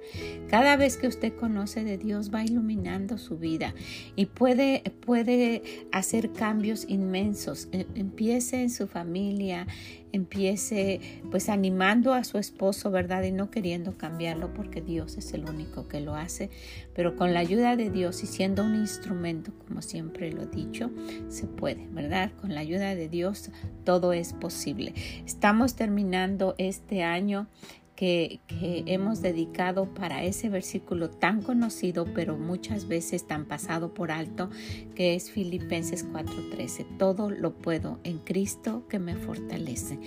Cada 0.49 0.77
vez 0.77 0.97
que 0.97 1.07
usted 1.07 1.35
conoce 1.37 1.85
de 1.85 1.99
Dios, 1.99 2.33
va 2.35 2.43
iluminando 2.45 3.19
su 3.19 3.37
vida 3.37 3.75
y 4.17 4.27
puede, 4.27 4.83
puede 5.05 5.63
hacer 5.93 6.33
cambios 6.33 6.87
inmensos. 6.89 7.69
E, 7.73 7.87
empiece 7.97 8.63
en 8.63 8.71
su 8.71 8.87
familia, 8.87 9.67
empiece 10.13 11.01
pues 11.31 11.49
animando 11.49 12.15
a 12.15 12.25
su 12.25 12.39
esposo, 12.39 12.91
¿verdad? 12.91 13.23
Y 13.25 13.33
no 13.33 13.51
queriendo 13.51 13.97
cambiarlo 13.97 14.53
porque 14.55 14.81
Dios 14.81 15.17
es 15.17 15.33
el 15.33 15.49
único 15.49 15.89
que 15.89 16.01
lo 16.01 16.15
hace, 16.15 16.51
pero 16.95 17.17
con 17.17 17.35
la 17.35 17.41
ayuda 17.41 17.77
de 17.77 17.91
Dios 17.91 18.23
y 18.23 18.27
siendo 18.27 18.63
un 18.63 18.75
instrumento, 18.75 19.53
como 19.67 19.83
siempre 19.83 20.31
lo 20.31 20.43
he 20.43 20.47
dicho, 20.47 20.91
se 21.29 21.47
puede, 21.47 21.87
¿verdad? 21.91 22.31
Con 22.41 22.55
la 22.55 22.61
ayuda 22.61 22.95
de 22.95 23.09
Dios 23.09 23.51
todo 23.85 24.13
es 24.13 24.33
posible. 24.33 24.95
Estamos 25.27 25.75
terminando 25.75 26.55
este 26.59 27.03
año 27.03 27.49
que, 27.97 28.41
hemos 28.87 29.23
dedicado 29.23 29.87
para 29.95 30.25
ese 30.25 30.49
versículo 30.49 31.11
tan 31.11 31.43
conocido, 31.43 32.07
pero 32.15 32.37
muchas 32.37 32.89
veces 32.89 33.27
tan 33.27 33.45
pasado 33.45 33.95
por 33.95 34.11
alto, 34.11 34.51
que 34.95 35.15
es 35.15 35.31
Filipenses 35.31 36.05
4:13. 36.05 36.87
Todo 36.99 37.31
lo 37.31 37.53
puedo 37.53 37.99
en 38.05 38.19
Cristo 38.19 38.87
que 38.89 38.99
me 38.99 39.17
fortalece. 39.17 39.99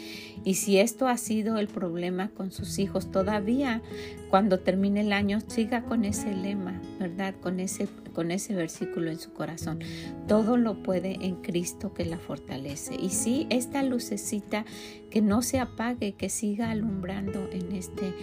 Y 0.44 0.56
si 0.56 0.78
esto 0.78 1.08
ha 1.08 1.18
sido 1.18 1.58
el 1.58 1.68
problema 1.68 2.30
con 2.30 2.52
sus 2.52 2.80
hijos, 2.80 3.12
todavía 3.12 3.82
cuando 4.30 4.60
termine 4.60 5.02
el 5.02 5.14
año, 5.14 5.40
siga 5.48 5.84
con 5.84 6.06
ese 6.06 6.34
lema, 6.34 6.82
¿verdad? 7.00 7.36
Con 7.42 7.60
ese 7.60 7.88
con 8.16 8.32
ese 8.32 8.56
versículo 8.56 9.12
en 9.12 9.20
su 9.20 9.34
corazón. 9.34 9.80
Todo 10.28 10.58
lo 10.58 10.82
puede 10.82 11.26
en 11.26 11.36
Cristo 11.36 11.94
que 11.94 12.06
la 12.06 12.18
fortalece. 12.18 12.96
Y 12.96 13.10
sí, 13.10 13.46
esta 13.50 13.84
lucecita 13.84 14.66
que 15.12 15.22
no 15.22 15.42
se 15.42 15.60
apague, 15.60 16.14
que 16.14 16.30
siga 16.30 16.72
alumbrando 16.72 17.48
en 17.52 17.74
este, 17.74 18.14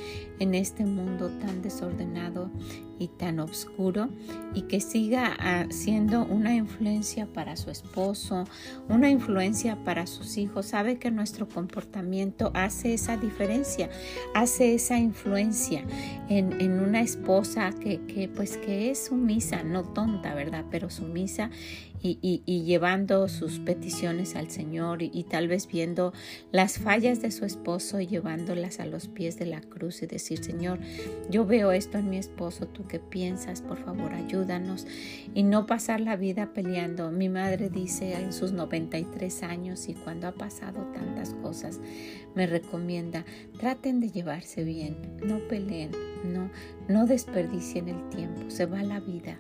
en 0.40 0.54
este 0.54 0.84
mundo 0.84 1.28
tan 1.38 1.62
desordenado 1.62 2.50
tan 3.08 3.40
oscuro 3.40 4.08
y 4.54 4.62
que 4.62 4.80
siga 4.80 5.36
ah, 5.38 5.66
siendo 5.70 6.24
una 6.24 6.54
influencia 6.54 7.26
para 7.26 7.56
su 7.56 7.70
esposo, 7.70 8.44
una 8.88 9.10
influencia 9.10 9.76
para 9.84 10.06
sus 10.06 10.36
hijos. 10.36 10.66
Sabe 10.66 10.98
que 10.98 11.10
nuestro 11.10 11.48
comportamiento 11.48 12.50
hace 12.54 12.94
esa 12.94 13.16
diferencia, 13.16 13.90
hace 14.34 14.74
esa 14.74 14.98
influencia 14.98 15.84
en, 16.28 16.60
en 16.60 16.80
una 16.80 17.00
esposa 17.00 17.72
que, 17.72 18.00
que, 18.06 18.28
pues 18.28 18.56
que 18.56 18.90
es 18.90 19.06
sumisa, 19.06 19.62
no 19.62 19.84
tonta, 19.84 20.34
¿verdad? 20.34 20.64
Pero 20.70 20.90
sumisa 20.90 21.50
y, 22.02 22.62
llevando 22.64 23.28
sus 23.28 23.60
peticiones 23.60 24.34
al 24.34 24.50
Señor 24.50 25.02
y, 25.02 25.24
tal 25.24 25.48
vez 25.48 25.68
viendo 25.68 26.12
las 26.50 26.78
fallas 26.78 27.22
de 27.22 27.30
su 27.30 27.44
esposo 27.44 28.00
y 28.00 28.06
llevándolas 28.06 28.80
a 28.80 28.86
los 28.86 29.08
pies 29.08 29.38
de 29.38 29.46
la 29.46 29.60
cruz 29.60 30.02
y 30.02 30.06
decir, 30.06 30.42
Señor, 30.42 30.80
yo 31.30 31.46
veo 31.46 31.72
esto 31.72 31.98
en 31.98 32.10
mi 32.10 32.18
esposo, 32.18 32.66
tú 32.66 32.86
qué 32.86 32.98
piensas, 32.98 33.62
por 33.62 33.78
favor, 33.78 34.12
ayúdanos 34.12 34.86
y 35.34 35.44
no 35.44 35.66
pasar 35.66 36.00
la 36.00 36.16
vida 36.16 36.52
peleando. 36.52 37.10
Mi 37.10 37.28
madre 37.28 37.70
dice 37.70 38.14
en 38.14 38.32
sus 38.32 38.52
93 38.52 39.42
años 39.44 39.88
y 39.88 39.94
cuando 39.94 40.26
ha 40.26 40.32
pasado 40.32 40.80
tantas 40.92 41.34
cosas, 41.34 41.80
me 42.34 42.46
recomienda, 42.46 43.24
traten 43.58 44.00
de 44.00 44.10
llevarse 44.10 44.64
bien, 44.64 44.96
no 45.24 45.38
peleen, 45.48 45.90
no, 46.24 46.50
no 46.88 47.06
desperdicien 47.06 47.88
el 47.88 48.08
tiempo, 48.08 48.50
se 48.50 48.66
va 48.66 48.82
la 48.82 49.00
vida. 49.00 49.38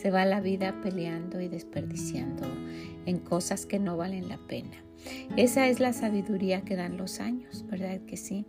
Se 0.00 0.12
va 0.12 0.24
la 0.24 0.40
vida 0.40 0.80
peleando 0.80 1.40
y 1.40 1.48
desperdiciando 1.48 2.46
en 3.04 3.18
cosas 3.18 3.66
que 3.66 3.80
no 3.80 3.96
valen 3.96 4.28
la 4.28 4.38
pena. 4.38 4.84
Esa 5.36 5.68
es 5.68 5.78
la 5.78 5.92
sabiduría 5.92 6.62
que 6.62 6.76
dan 6.76 6.96
los 6.96 7.20
años, 7.20 7.64
¿verdad 7.70 8.00
que 8.00 8.16
sí? 8.16 8.46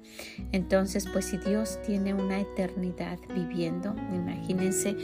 Entonces, 0.51 1.07
pues 1.11 1.25
si 1.25 1.37
Dios 1.37 1.79
tiene 1.85 2.13
una 2.13 2.39
eternidad 2.39 3.19
viviendo, 3.33 3.95
imagínense 4.13 4.95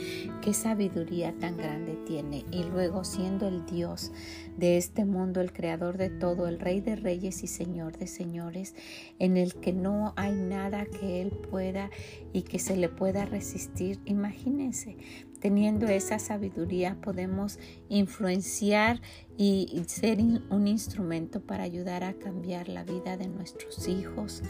qué 0.42 0.52
sabiduría 0.52 1.32
tan 1.38 1.56
grande 1.56 1.96
tiene. 2.06 2.44
Y 2.50 2.64
luego 2.64 3.04
siendo 3.04 3.46
el 3.46 3.64
Dios 3.66 4.12
de 4.56 4.76
este 4.76 5.04
mundo, 5.04 5.40
el 5.40 5.52
creador 5.52 5.98
de 5.98 6.10
todo, 6.10 6.48
el 6.48 6.58
rey 6.58 6.80
de 6.80 6.96
reyes 6.96 7.42
y 7.44 7.46
señor 7.46 7.96
de 7.96 8.06
señores, 8.06 8.74
en 9.18 9.36
el 9.36 9.54
que 9.54 9.72
no 9.72 10.14
hay 10.16 10.32
nada 10.32 10.86
que 10.86 11.22
Él 11.22 11.30
pueda 11.30 11.90
y 12.32 12.42
que 12.42 12.58
se 12.58 12.76
le 12.76 12.88
pueda 12.88 13.24
resistir, 13.24 14.00
imagínense. 14.04 14.96
Teniendo 15.40 15.86
esa 15.86 16.18
sabiduría 16.18 16.96
podemos 17.00 17.58
influenciar 17.88 19.00
y 19.36 19.82
ser 19.86 20.18
un 20.20 20.66
instrumento 20.66 21.40
para 21.40 21.64
ayudar 21.64 22.04
a 22.04 22.14
cambiar 22.14 22.68
la 22.68 22.84
vida 22.84 23.16
de 23.16 23.28
nuestros 23.28 23.86
hijos 23.86 24.42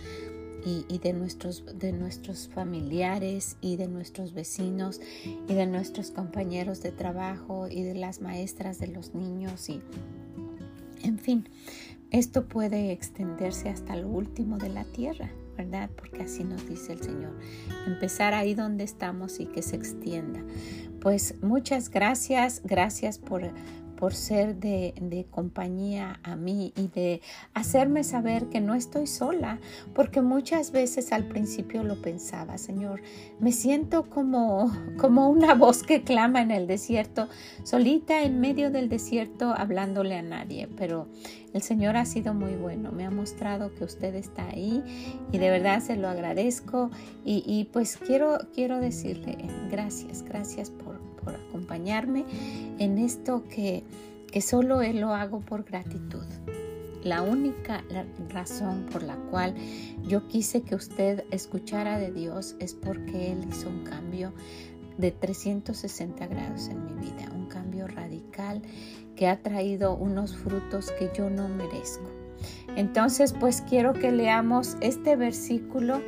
y, 0.65 0.99
de, 0.99 1.13
nuestros, 1.13 1.65
de 1.79 1.93
nuestros 1.93 2.49
familiares 2.49 3.57
y 3.61 3.77
de 3.77 3.87
nuestros 3.87 4.33
vecinos 4.33 5.01
y 5.49 5.55
de 5.55 5.67
nuestros 5.67 6.11
compañeros 6.11 6.83
de 6.83 6.91
trabajo 6.91 7.69
y 7.69 7.83
de 7.83 7.95
las 7.95 8.21
maestras 8.21 8.81
de 8.81 8.89
los 8.89 9.15
niños 9.15 9.69
y 9.69 9.81
en 11.03 11.19
fin, 11.21 11.49
esto 12.11 12.49
puede 12.49 12.91
extenderse 12.91 13.69
hasta 13.69 13.95
lo 13.95 14.09
último 14.09 14.59
de 14.59 14.71
la 14.71 14.85
tierra. 14.85 15.31
¿Verdad? 15.57 15.91
Porque 15.97 16.23
así 16.23 16.45
nos 16.45 16.69
dice 16.69 16.93
el 16.93 17.03
Señor. 17.03 17.33
Empezar 17.87 18.35
ahí 18.35 18.55
donde 18.55 18.85
estamos 18.85 19.41
y 19.41 19.47
que 19.47 19.63
se 19.63 19.77
extienda. 19.77 20.41
Pues 21.01 21.35
muchas 21.43 21.91
gracias, 21.91 22.63
gracias 22.65 23.19
por, 23.19 23.51
por 23.97 24.15
ser 24.15 24.57
de, 24.57 25.27
compañía 25.31 26.21
a 26.23 26.37
mí 26.37 26.73
y 26.77 26.89
de 26.89 27.21
hacerme 27.55 28.05
saber 28.05 28.47
que 28.47 28.61
no 28.61 28.75
estoy 28.75 29.07
sola, 29.07 29.59
porque 29.95 30.21
muchas 30.21 30.73
veces 30.73 31.13
al 31.13 31.25
principio 31.25 31.83
lo 31.83 32.01
pensaba, 32.01 32.59
Señor, 32.59 33.01
me 33.41 33.53
siento 33.53 34.09
como, 34.09 34.71
como 34.99 35.29
una 35.29 35.55
voz 35.55 35.83
que 35.83 36.03
clama 36.03 36.43
en 36.43 36.51
el 36.51 36.67
desierto, 36.67 37.29
solita 37.65 38.23
en 38.23 38.41
medio 38.41 38.71
del 38.71 38.89
desierto 38.89 39.55
hablándole 39.57 40.17
a 40.17 40.23
nadie, 40.23 40.69
pero 40.77 41.09
el 41.53 41.63
Señor 41.63 41.97
ha 41.97 42.05
sido 42.05 42.35
muy 42.35 42.55
bueno, 42.55 42.93
me 42.93 43.07
ha 43.07 43.11
mostrado 43.11 43.75
que 43.75 43.85
usted 43.85 44.15
está 44.15 44.49
ahí 44.49 44.83
y 45.33 45.39
de 45.39 45.51
verdad 45.51 45.81
se 45.81 45.97
lo 45.97 46.09
agradezco 46.09 46.91
y, 47.25 47.43
y 47.47 47.65
pues 47.73 47.97
quiero, 47.97 48.39
quiero 48.55 48.79
decirle 48.79 49.39
gracias, 49.71 50.23
gracias 50.23 50.71
por, 50.71 51.01
por 51.27 51.35
acompañarme 51.35 52.25
en 52.79 52.99
esto 52.99 53.43
que, 53.51 53.83
que 54.31 54.41
solo 54.41 54.81
Él 54.81 55.01
lo 55.01 55.13
hago 55.13 55.41
por 55.41 55.65
gratitud. 55.65 56.25
La 57.03 57.23
única 57.23 57.85
razón 58.31 58.87
por 58.91 59.03
la 59.03 59.17
cual 59.17 59.55
yo 60.07 60.29
quise 60.29 60.63
que 60.63 60.77
usted 60.77 61.25
escuchara 61.33 61.99
de 61.99 62.13
Dios 62.13 62.55
es 62.61 62.75
porque 62.75 63.33
Él 63.33 63.45
hizo 63.49 63.69
un 63.69 63.83
cambio 63.83 64.33
de 64.99 65.11
360 65.11 66.27
grados 66.29 66.69
en 66.69 66.85
mi 66.87 66.93
vida, 66.95 67.29
un 67.35 67.47
cambio 67.47 67.89
radical 67.89 68.63
que 69.17 69.27
ha 69.27 69.43
traído 69.43 69.97
unos 69.97 70.37
frutos 70.37 70.93
que 70.93 71.11
yo 71.17 71.29
no 71.29 71.49
merezco. 71.49 72.09
Entonces, 72.77 73.33
pues 73.33 73.63
quiero 73.63 73.95
que 73.95 74.13
leamos 74.13 74.77
este 74.81 75.17
versículo 75.17 76.01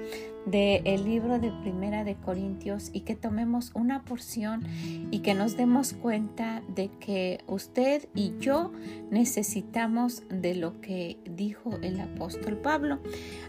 del 0.51 1.05
libro 1.05 1.39
de 1.39 1.51
Primera 1.63 2.05
de 2.05 2.15
Corintios 2.15 2.91
y 2.93 3.01
que 3.01 3.15
tomemos 3.15 3.71
una 3.75 4.05
porción 4.05 4.63
y 5.11 5.21
que 5.21 5.35
nos 5.35 5.57
demos 5.57 5.93
cuenta 5.93 6.63
de 6.75 6.91
que 7.01 7.41
usted 7.47 8.09
y 8.15 8.35
yo 8.39 8.73
necesitamos 9.11 10.23
de 10.31 10.55
lo 10.55 10.81
que 10.81 11.19
dijo 11.25 11.79
el 11.83 12.01
apóstol 12.01 12.57
Pablo. 12.57 12.99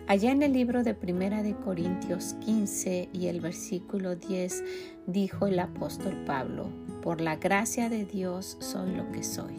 Allá 0.08 0.32
en 0.32 0.44
el 0.44 0.54
libro 0.54 0.84
de 0.84 0.94
Primera 0.94 1.42
de 1.44 1.56
Corintios 1.56 2.36
15 2.46 3.10
y 3.14 3.28
el 3.28 3.40
versículo 3.40 4.16
10 4.16 4.64
dijo 5.08 5.48
el 5.48 5.60
apóstol 5.60 6.24
Pablo, 6.26 6.70
por 7.02 7.22
la 7.22 7.38
gracia 7.38 7.90
de 7.90 8.06
Dios 8.06 8.58
soy 8.60 8.94
lo 8.96 9.10
que 9.12 9.24
soy 9.24 9.56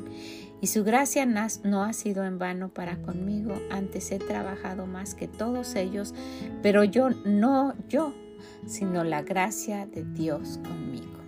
y 0.61 0.67
su 0.67 0.85
gracia 0.85 1.27
no 1.27 1.83
ha 1.83 1.93
sido 1.93 2.25
en 2.25 2.39
vano 2.39 2.69
para 2.69 3.01
conmigo, 3.03 3.55
antes 3.71 4.11
he 4.13 4.19
trabajado 4.19 4.87
más 4.87 5.15
que 5.15 5.29
todos 5.29 5.75
ellos, 5.75 6.15
pero 6.63 6.85
yo 6.85 7.11
no 7.25 7.75
yo, 7.89 8.15
sino 8.67 9.05
la 9.05 9.23
gracia 9.23 9.87
de 9.87 10.05
Dios 10.05 10.59
conmigo. 10.63 11.20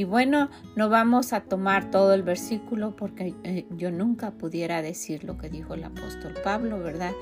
Y 0.00 0.04
bueno, 0.04 0.48
no 0.76 0.88
vamos 0.88 1.34
a 1.34 1.42
tomar 1.42 1.90
todo 1.90 2.14
el 2.14 2.22
versículo 2.22 2.96
porque 2.96 3.34
eh, 3.44 3.66
yo 3.76 3.90
nunca 3.90 4.30
pudiera 4.30 4.80
decir 4.80 5.24
lo 5.24 5.36
que 5.36 5.50
dijo 5.50 5.74
el 5.74 5.84
apóstol 5.84 6.32
Pablo, 6.42 6.78
¿verdad? 6.78 7.12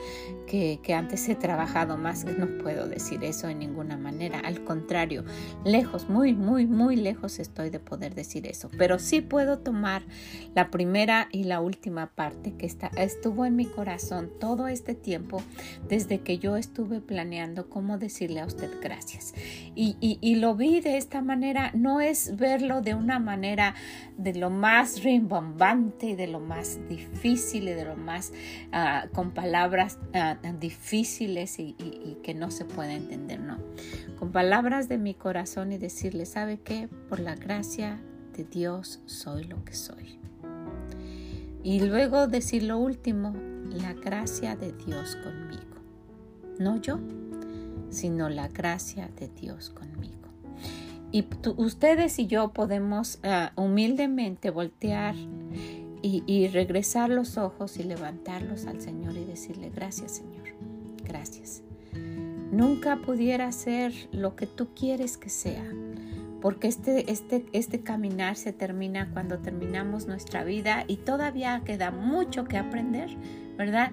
Que, 0.46 0.78
que, 0.80 0.94
antes 0.94 1.28
he 1.28 1.34
trabajado 1.34 1.96
más, 1.96 2.24
no 2.24 2.46
puedo 2.62 2.86
decir 2.86 3.24
eso 3.24 3.48
en 3.48 3.58
ninguna 3.58 3.96
manera. 3.96 4.38
Al 4.38 4.62
contrario, 4.62 5.24
lejos, 5.64 6.08
muy, 6.08 6.34
muy, 6.34 6.68
muy 6.68 6.94
lejos 6.94 7.40
estoy 7.40 7.70
de 7.70 7.80
poder 7.80 8.14
decir 8.14 8.46
eso. 8.46 8.70
Pero 8.78 9.00
sí 9.00 9.22
puedo 9.22 9.58
tomar 9.58 10.02
la 10.54 10.70
primera 10.70 11.28
y 11.32 11.42
la 11.42 11.60
última 11.60 12.06
parte 12.06 12.54
que 12.54 12.66
está, 12.66 12.92
estuvo 12.96 13.44
en 13.44 13.56
mi 13.56 13.66
corazón 13.66 14.30
todo 14.38 14.68
este 14.68 14.94
tiempo 14.94 15.42
desde 15.88 16.20
que 16.20 16.38
yo 16.38 16.56
estuve 16.56 17.00
planeando 17.00 17.68
cómo 17.68 17.98
decirle 17.98 18.38
a 18.38 18.46
usted 18.46 18.70
gracias. 18.80 19.34
Y, 19.74 19.96
y, 20.00 20.18
y 20.20 20.36
lo 20.36 20.54
vi 20.54 20.78
de 20.78 20.96
esta 20.96 21.22
manera, 21.22 21.72
no 21.74 22.00
es 22.00 22.36
verlo 22.36 22.67
de 22.82 22.94
una 22.94 23.18
manera 23.18 23.74
de 24.16 24.34
lo 24.34 24.50
más 24.50 25.02
rimbombante, 25.02 26.16
de 26.16 26.26
lo 26.26 26.40
más 26.40 26.78
difícil 26.88 27.68
y 27.68 27.72
de 27.72 27.84
lo 27.84 27.96
más 27.96 28.32
ah, 28.72 29.06
con 29.12 29.32
palabras 29.32 29.98
ah, 30.14 30.36
difíciles 30.58 31.58
y, 31.58 31.74
que 32.22 32.34
no 32.34 32.50
se 32.50 32.64
puede 32.64 32.94
entender, 32.94 33.40
no. 33.40 33.58
Con 34.18 34.32
palabras 34.32 34.88
de 34.88 34.98
mi 34.98 35.14
corazón 35.14 35.72
y 35.72 35.78
decirle, 35.78 36.26
¿sabe 36.26 36.58
qué? 36.58 36.88
Por 37.08 37.20
la 37.20 37.34
gracia 37.34 38.00
de 38.36 38.44
Dios 38.44 39.00
soy 39.06 39.44
lo 39.44 39.64
que 39.64 39.74
soy. 39.74 40.18
Y 41.62 41.80
luego 41.80 42.28
decir 42.28 42.62
lo 42.62 42.78
último, 42.78 43.34
la 43.70 43.92
gracia 43.92 44.56
de 44.56 44.72
Dios 44.72 45.16
conmigo. 45.16 45.62
No 46.58 46.80
yo, 46.80 46.98
sino 47.90 48.28
la 48.28 48.48
gracia 48.48 49.08
de 49.18 49.28
Dios 49.28 49.70
conmigo. 49.70 50.17
Y 51.10 51.26
ustedes 51.56 52.18
y 52.18 52.26
yo 52.26 52.52
podemos 52.52 53.18
ah, 53.22 53.52
humildemente 53.56 54.50
voltear 54.50 55.14
y, 56.02 56.48
regresar 56.48 57.10
los 57.10 57.36
ojos 57.38 57.76
y 57.78 57.82
levantarlos 57.82 58.66
al 58.66 58.80
Señor 58.80 59.16
y 59.16 59.24
decirle, 59.24 59.70
gracias 59.74 60.12
Señor, 60.12 60.48
gracias. 61.04 61.62
Nunca 62.52 62.96
pudiera 62.96 63.50
ser 63.52 63.92
lo 64.12 64.36
que 64.36 64.46
tú 64.46 64.68
quieres 64.74 65.16
que 65.16 65.28
sea, 65.28 65.64
porque 66.40 66.68
este, 66.68 67.10
este, 67.10 67.44
este 67.52 67.80
caminar 67.80 68.36
se 68.36 68.52
termina 68.52 69.10
cuando 69.12 69.38
terminamos 69.38 70.06
nuestra 70.06 70.44
vida 70.44 70.84
y 70.86 70.96
todavía 70.98 71.62
queda 71.64 71.90
mucho 71.90 72.44
que 72.44 72.56
aprender, 72.56 73.10
¿verdad? 73.56 73.92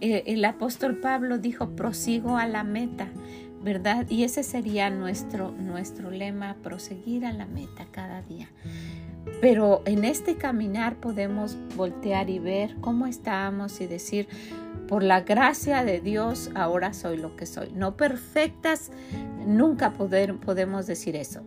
Eh, 0.00 0.24
el 0.26 0.44
apóstol 0.44 0.98
Pablo 0.98 1.38
dijo, 1.38 1.70
prosigo 1.70 2.36
a 2.36 2.46
la 2.46 2.64
meta. 2.64 3.08
Y 4.08 4.22
ese 4.22 4.44
sería 4.44 4.90
nuestro, 4.90 5.50
nuestro 5.50 6.10
lema, 6.10 6.56
proseguir 6.62 7.26
a 7.26 7.32
la 7.32 7.46
meta 7.46 7.86
cada 7.90 8.22
día. 8.22 8.48
Pero 9.40 9.82
en 9.86 10.04
este 10.04 10.36
caminar 10.36 10.96
podemos 10.96 11.56
voltear 11.76 12.30
y 12.30 12.38
ver 12.38 12.76
cómo 12.80 13.06
estábamos 13.06 13.80
y 13.80 13.86
decir, 13.88 14.28
por 14.86 15.02
la 15.02 15.22
gracia 15.22 15.82
de 15.82 16.00
Dios 16.00 16.50
ahora 16.54 16.94
soy 16.94 17.16
lo 17.16 17.34
que 17.34 17.46
soy. 17.46 17.72
No 17.74 17.96
perfectas, 17.96 18.92
nunca 19.46 19.94
poder, 19.94 20.36
podemos 20.36 20.86
decir 20.86 21.16
eso 21.16 21.42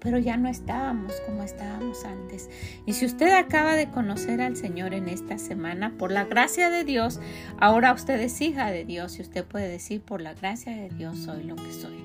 pero 0.00 0.18
ya 0.18 0.36
no 0.36 0.48
estábamos 0.48 1.12
como 1.26 1.42
estábamos 1.42 2.04
antes. 2.04 2.48
Y 2.86 2.94
si 2.94 3.06
usted 3.06 3.30
acaba 3.30 3.74
de 3.74 3.90
conocer 3.90 4.40
al 4.40 4.56
Señor 4.56 4.94
en 4.94 5.08
esta 5.08 5.38
semana, 5.38 5.94
por 5.98 6.12
la 6.12 6.24
gracia 6.24 6.70
de 6.70 6.84
Dios, 6.84 7.20
ahora 7.58 7.92
usted 7.92 8.20
es 8.20 8.40
hija 8.40 8.70
de 8.70 8.84
Dios 8.84 9.18
y 9.18 9.22
usted 9.22 9.44
puede 9.44 9.68
decir, 9.68 10.00
por 10.00 10.20
la 10.20 10.34
gracia 10.34 10.76
de 10.76 10.88
Dios 10.90 11.18
soy 11.18 11.44
lo 11.44 11.56
que 11.56 11.72
soy, 11.72 12.02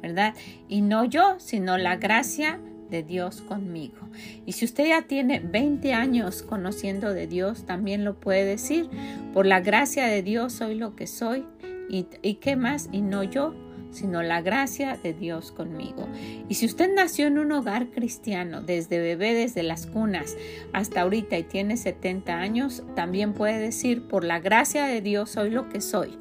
¿verdad? 0.00 0.34
Y 0.68 0.82
no 0.82 1.04
yo, 1.04 1.36
sino 1.38 1.78
la 1.78 1.96
gracia 1.96 2.60
de 2.90 3.02
Dios 3.02 3.40
conmigo. 3.40 4.08
Y 4.46 4.52
si 4.52 4.66
usted 4.66 4.86
ya 4.86 5.02
tiene 5.02 5.40
20 5.40 5.94
años 5.94 6.42
conociendo 6.42 7.12
de 7.14 7.26
Dios, 7.26 7.64
también 7.64 8.04
lo 8.04 8.20
puede 8.20 8.44
decir, 8.44 8.88
por 9.32 9.46
la 9.46 9.60
gracia 9.60 10.06
de 10.06 10.22
Dios 10.22 10.52
soy 10.52 10.76
lo 10.76 10.94
que 10.94 11.06
soy. 11.06 11.46
¿Y, 11.88 12.06
y 12.22 12.34
qué 12.34 12.54
más? 12.54 12.88
Y 12.92 13.00
no 13.00 13.22
yo, 13.22 13.54
sino 13.92 14.22
la 14.22 14.40
gracia 14.40 14.98
de 15.02 15.12
Dios 15.12 15.52
conmigo. 15.52 16.08
Y 16.48 16.54
si 16.54 16.66
usted 16.66 16.92
nació 16.94 17.26
en 17.26 17.38
un 17.38 17.52
hogar 17.52 17.88
cristiano, 17.88 18.60
desde 18.62 18.98
bebé, 18.98 19.34
desde 19.34 19.62
las 19.62 19.86
cunas 19.86 20.36
hasta 20.72 21.02
ahorita 21.02 21.38
y 21.38 21.44
tiene 21.44 21.76
70 21.76 22.34
años, 22.34 22.82
también 22.96 23.32
puede 23.32 23.58
decir, 23.58 24.08
por 24.08 24.24
la 24.24 24.40
gracia 24.40 24.86
de 24.86 25.00
Dios 25.00 25.30
soy 25.30 25.50
lo 25.50 25.68
que 25.68 25.80
soy. 25.80 26.18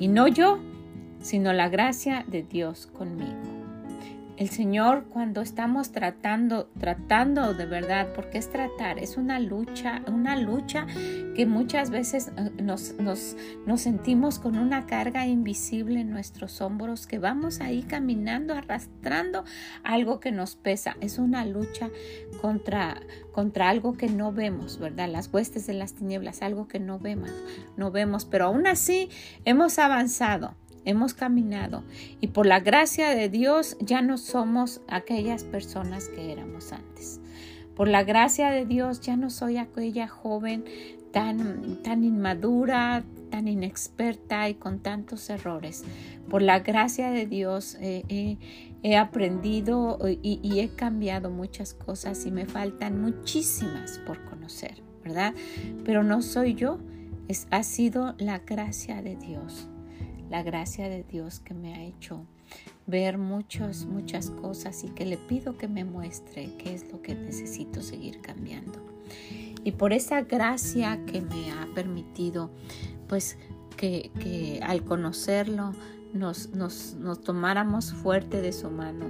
Y 0.00 0.08
no 0.08 0.28
yo, 0.28 0.58
sino 1.20 1.52
la 1.52 1.68
gracia 1.68 2.24
de 2.28 2.42
Dios 2.42 2.86
conmigo 2.86 3.57
el 4.38 4.50
Señor 4.50 5.06
cuando 5.08 5.40
estamos 5.40 5.90
tratando, 5.90 6.70
tratando 6.78 7.54
de 7.54 7.66
verdad, 7.66 8.12
porque 8.14 8.38
es 8.38 8.48
tratar, 8.48 9.00
es 9.00 9.16
una 9.16 9.40
lucha, 9.40 10.02
una 10.06 10.36
lucha 10.36 10.86
que 11.34 11.44
muchas 11.44 11.90
veces 11.90 12.30
eh, 12.36 12.50
nos, 12.62 12.94
nos, 13.00 13.36
nos 13.66 13.80
sentimos 13.80 14.38
con 14.38 14.56
una 14.56 14.86
carga 14.86 15.26
invisible 15.26 16.00
en 16.00 16.10
nuestros 16.10 16.60
hombros, 16.60 17.08
que 17.08 17.18
vamos 17.18 17.60
ahí 17.60 17.82
caminando, 17.82 18.54
arrastrando 18.54 19.44
algo 19.82 20.20
que 20.20 20.30
nos 20.30 20.54
pesa. 20.54 20.96
Es 21.00 21.18
una 21.18 21.44
lucha 21.44 21.90
contra, 22.40 23.00
contra 23.32 23.68
algo 23.68 23.96
que 23.96 24.08
no 24.08 24.32
vemos, 24.32 24.78
¿verdad? 24.78 25.08
Las 25.08 25.34
huestes 25.34 25.66
de 25.66 25.74
las 25.74 25.94
tinieblas, 25.94 26.42
algo 26.42 26.68
que 26.68 26.78
no 26.78 27.00
vemos, 27.00 27.32
no 27.76 27.90
vemos, 27.90 28.24
pero 28.24 28.44
aún 28.46 28.68
así 28.68 29.08
hemos 29.44 29.80
avanzado 29.80 30.54
hemos 30.88 31.12
caminado 31.12 31.84
y 32.20 32.28
por 32.28 32.46
la 32.46 32.60
gracia 32.60 33.10
de 33.10 33.28
Dios 33.28 33.76
ya 33.78 34.00
no 34.00 34.16
somos 34.16 34.80
aquellas 34.88 35.44
personas 35.44 36.08
que 36.08 36.32
éramos 36.32 36.72
antes. 36.72 37.20
Por 37.76 37.88
la 37.88 38.04
gracia 38.04 38.50
de 38.50 38.64
Dios 38.64 39.00
ya 39.02 39.16
no 39.16 39.28
soy 39.28 39.58
aquella 39.58 40.08
joven 40.08 40.64
tan, 41.12 41.82
tan 41.82 42.04
inmadura, 42.04 43.04
tan 43.30 43.48
inexperta 43.48 44.48
y 44.48 44.54
con 44.54 44.80
tantos 44.80 45.28
errores. 45.28 45.84
Por 46.30 46.40
la 46.40 46.60
gracia 46.60 47.10
de 47.10 47.26
Dios 47.26 47.76
he 47.80 48.96
aprendido 48.96 49.98
y, 50.22 50.40
y 50.42 50.60
he 50.60 50.70
cambiado 50.70 51.30
muchas 51.30 51.74
cosas 51.74 52.24
y 52.24 52.30
me 52.30 52.46
faltan 52.46 53.00
muchísimas 53.02 53.98
por 54.06 54.24
conocer, 54.24 54.82
¿verdad? 55.04 55.34
Pero 55.84 56.02
no 56.02 56.22
soy 56.22 56.54
yo, 56.54 56.78
es, 57.28 57.46
ha 57.50 57.62
sido 57.62 58.14
la 58.18 58.38
gracia 58.38 59.02
de 59.02 59.16
Dios 59.16 59.68
la 60.30 60.42
gracia 60.42 60.88
de 60.88 61.04
Dios 61.04 61.40
que 61.40 61.54
me 61.54 61.74
ha 61.74 61.84
hecho 61.84 62.24
ver 62.86 63.18
muchas, 63.18 63.84
muchas 63.84 64.30
cosas 64.30 64.82
y 64.84 64.88
que 64.88 65.04
le 65.04 65.16
pido 65.16 65.56
que 65.56 65.68
me 65.68 65.84
muestre 65.84 66.50
qué 66.58 66.74
es 66.74 66.90
lo 66.90 67.02
que 67.02 67.14
necesito 67.14 67.82
seguir 67.82 68.20
cambiando. 68.20 68.80
Y 69.64 69.72
por 69.72 69.92
esa 69.92 70.22
gracia 70.22 71.04
que 71.06 71.20
me 71.20 71.52
ha 71.52 71.68
permitido, 71.74 72.50
pues 73.08 73.36
que, 73.76 74.10
que 74.20 74.60
al 74.62 74.84
conocerlo 74.84 75.72
nos, 76.12 76.50
nos, 76.50 76.94
nos, 76.94 77.20
tomáramos 77.20 77.92
fuerte 77.92 78.40
de 78.40 78.52
su 78.52 78.70
mano 78.70 79.06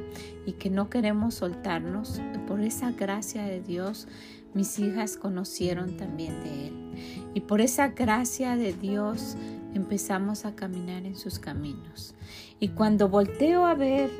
y 0.46 0.52
que 0.52 0.70
no 0.70 0.90
queremos 0.90 1.34
soltarnos, 1.34 2.20
por 2.46 2.60
esa 2.60 2.90
gracia 2.92 3.44
de 3.44 3.60
Dios, 3.60 4.08
mis 4.54 4.78
hijas 4.78 5.16
conocieron 5.16 5.96
también 5.96 6.42
de 6.42 6.66
Él. 6.68 7.30
Y 7.34 7.40
por 7.42 7.60
esa 7.60 7.88
gracia 7.88 8.56
de 8.56 8.72
Dios 8.72 9.36
empezamos 9.74 10.44
a 10.44 10.54
caminar 10.54 11.04
en 11.04 11.16
sus 11.16 11.38
caminos. 11.38 12.14
Y 12.60 12.68
cuando 12.68 13.08
volteo 13.08 13.66
a 13.66 13.74
ver 13.74 14.10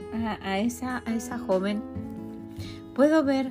a, 0.42 0.58
esa, 0.58 1.02
a 1.06 1.14
esa 1.14 1.38
joven, 1.38 1.82
puedo 2.94 3.24
ver 3.24 3.50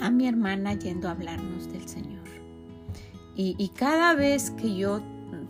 a 0.00 0.10
mi 0.10 0.28
hermana 0.28 0.74
yendo 0.74 1.08
a 1.08 1.12
hablarnos 1.12 1.72
del 1.72 1.88
Señor. 1.88 2.24
Y, 3.36 3.56
y, 3.58 3.68
cada 3.70 4.14
vez 4.14 4.50
que 4.50 4.76
yo 4.76 5.02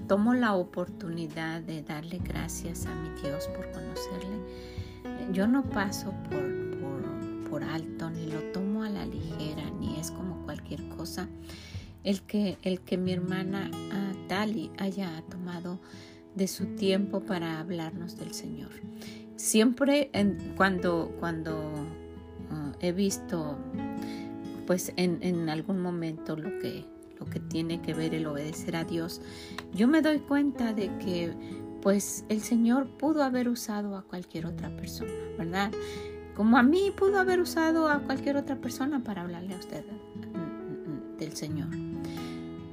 tomo 0.08 0.32
la 0.32 0.54
oportunidad 0.54 1.60
de 1.60 1.82
darle 1.82 2.18
gracias 2.18 2.86
a 2.86 2.94
mi 2.94 3.10
Dios 3.20 3.46
por 3.48 3.70
conocerle, 3.72 4.38
yo 5.32 5.46
no 5.46 5.62
paso 5.64 6.14
por, 6.30 6.70
por, 6.80 7.50
por 7.50 7.62
alto, 7.62 8.08
ni 8.10 8.26
lo 8.26 8.40
tomo 8.52 8.84
a 8.84 8.88
la 8.88 9.04
ligera, 9.04 9.70
ni 9.80 9.98
es 10.00 10.10
como 10.10 10.42
cualquier 10.44 10.88
cosa 10.88 11.28
el 12.04 12.22
que, 12.22 12.58
el 12.62 12.80
que 12.80 12.96
mi 12.96 13.12
hermana 13.12 13.70
uh, 13.72 14.28
Tali 14.28 14.70
haya 14.78 15.22
tomado 15.28 15.80
de 16.34 16.48
su 16.48 16.66
tiempo 16.76 17.20
para 17.20 17.60
hablarnos 17.60 18.16
del 18.16 18.32
Señor. 18.32 18.70
Siempre 19.36 20.10
cuando, 20.56 21.14
cuando 21.18 21.72
ah, 22.50 22.72
he 22.80 22.92
visto 22.92 23.58
pues 24.66 24.92
en, 24.96 25.18
en, 25.22 25.48
algún 25.48 25.80
momento 25.80 26.36
lo 26.36 26.58
que, 26.58 26.84
lo 27.18 27.26
que 27.26 27.40
tiene 27.40 27.82
que 27.82 27.92
ver 27.94 28.14
el 28.14 28.26
obedecer 28.26 28.76
a 28.76 28.84
Dios, 28.84 29.20
yo 29.74 29.88
me 29.88 30.00
doy 30.00 30.20
cuenta 30.20 30.72
de 30.72 30.88
que 30.98 31.32
pues 31.82 32.24
el 32.30 32.40
Señor 32.40 32.86
pudo 32.86 33.22
haber 33.22 33.48
usado 33.48 33.96
a 33.96 34.02
cualquier 34.02 34.46
otra 34.46 34.74
persona, 34.74 35.12
¿verdad? 35.36 35.70
Como 36.34 36.56
a 36.56 36.62
mí 36.62 36.90
pudo 36.96 37.18
haber 37.18 37.40
usado 37.40 37.88
a 37.88 38.00
cualquier 38.00 38.36
otra 38.36 38.56
persona 38.56 39.04
para 39.04 39.22
hablarle 39.22 39.54
a 39.54 39.58
usted 39.58 39.84
mm, 39.84 41.14
mm, 41.14 41.18
del 41.18 41.36
Señor. 41.36 41.93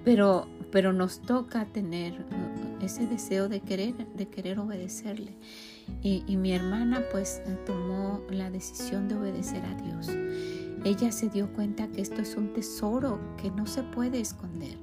Pero, 0.04 0.48
pero 0.72 0.94
nos 0.94 1.22
toca 1.22 1.66
tener 1.66 2.14
uh, 2.14 2.84
ese 2.84 3.06
deseo 3.06 3.50
de 3.50 3.60
querer, 3.60 3.94
de 4.16 4.28
querer 4.28 4.60
obedecerle. 4.60 5.36
Y, 6.02 6.24
y, 6.28 6.38
mi 6.38 6.54
hermana 6.54 7.04
pues 7.12 7.42
tomó 7.66 8.22
la 8.30 8.50
decisión 8.50 9.08
de 9.08 9.16
obedecer 9.16 9.64
a 9.66 9.76
Dios. 9.76 10.10
Ella 10.84 11.12
se 11.12 11.30
dio 11.30 11.52
cuenta 11.54 11.88
que 11.90 12.02
esto 12.02 12.22
es 12.22 12.36
un 12.36 12.54
tesoro 12.54 13.20
que 13.38 13.52
no 13.52 13.68
se 13.68 13.84
puede 13.84 14.20
esconder, 14.20 14.78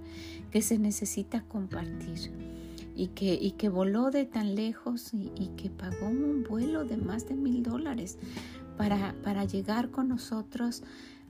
que 0.50 0.62
se 0.62 0.78
necesita 0.78 1.42
compartir 1.42 2.30
y 2.94 3.08
que, 3.08 3.34
y 3.34 3.52
que 3.52 3.68
voló 3.68 4.10
de 4.10 4.26
tan 4.26 4.54
lejos 4.54 5.14
y, 5.14 5.32
y 5.36 5.48
que 5.56 5.70
pagó 5.70 6.08
un 6.08 6.44
vuelo 6.44 6.84
de 6.84 6.96
más 6.96 7.28
de 7.28 7.36
mil 7.36 7.62
dólares 7.62 8.18
para, 8.76 9.14
para 9.22 9.44
llegar 9.44 9.90
con 9.90 10.08
nosotros 10.08 10.82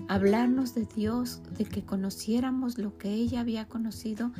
hablarnos 0.06 0.74
de 0.74 0.86
Dios, 0.86 1.42
de 1.56 1.64
que 1.64 1.84
conociéramos 1.84 2.78
lo 2.78 2.96
que 2.98 3.12
ella 3.12 3.40
había 3.40 3.66
conocido 3.66 4.32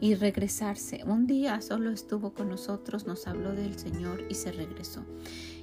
y 0.00 0.14
regresarse. 0.14 1.02
Un 1.06 1.26
día 1.26 1.60
solo 1.60 1.90
estuvo 1.90 2.34
con 2.34 2.48
nosotros, 2.48 3.06
nos 3.06 3.26
habló 3.26 3.52
del 3.52 3.78
Señor 3.78 4.22
y 4.28 4.34
se 4.34 4.52
regresó. 4.52 5.04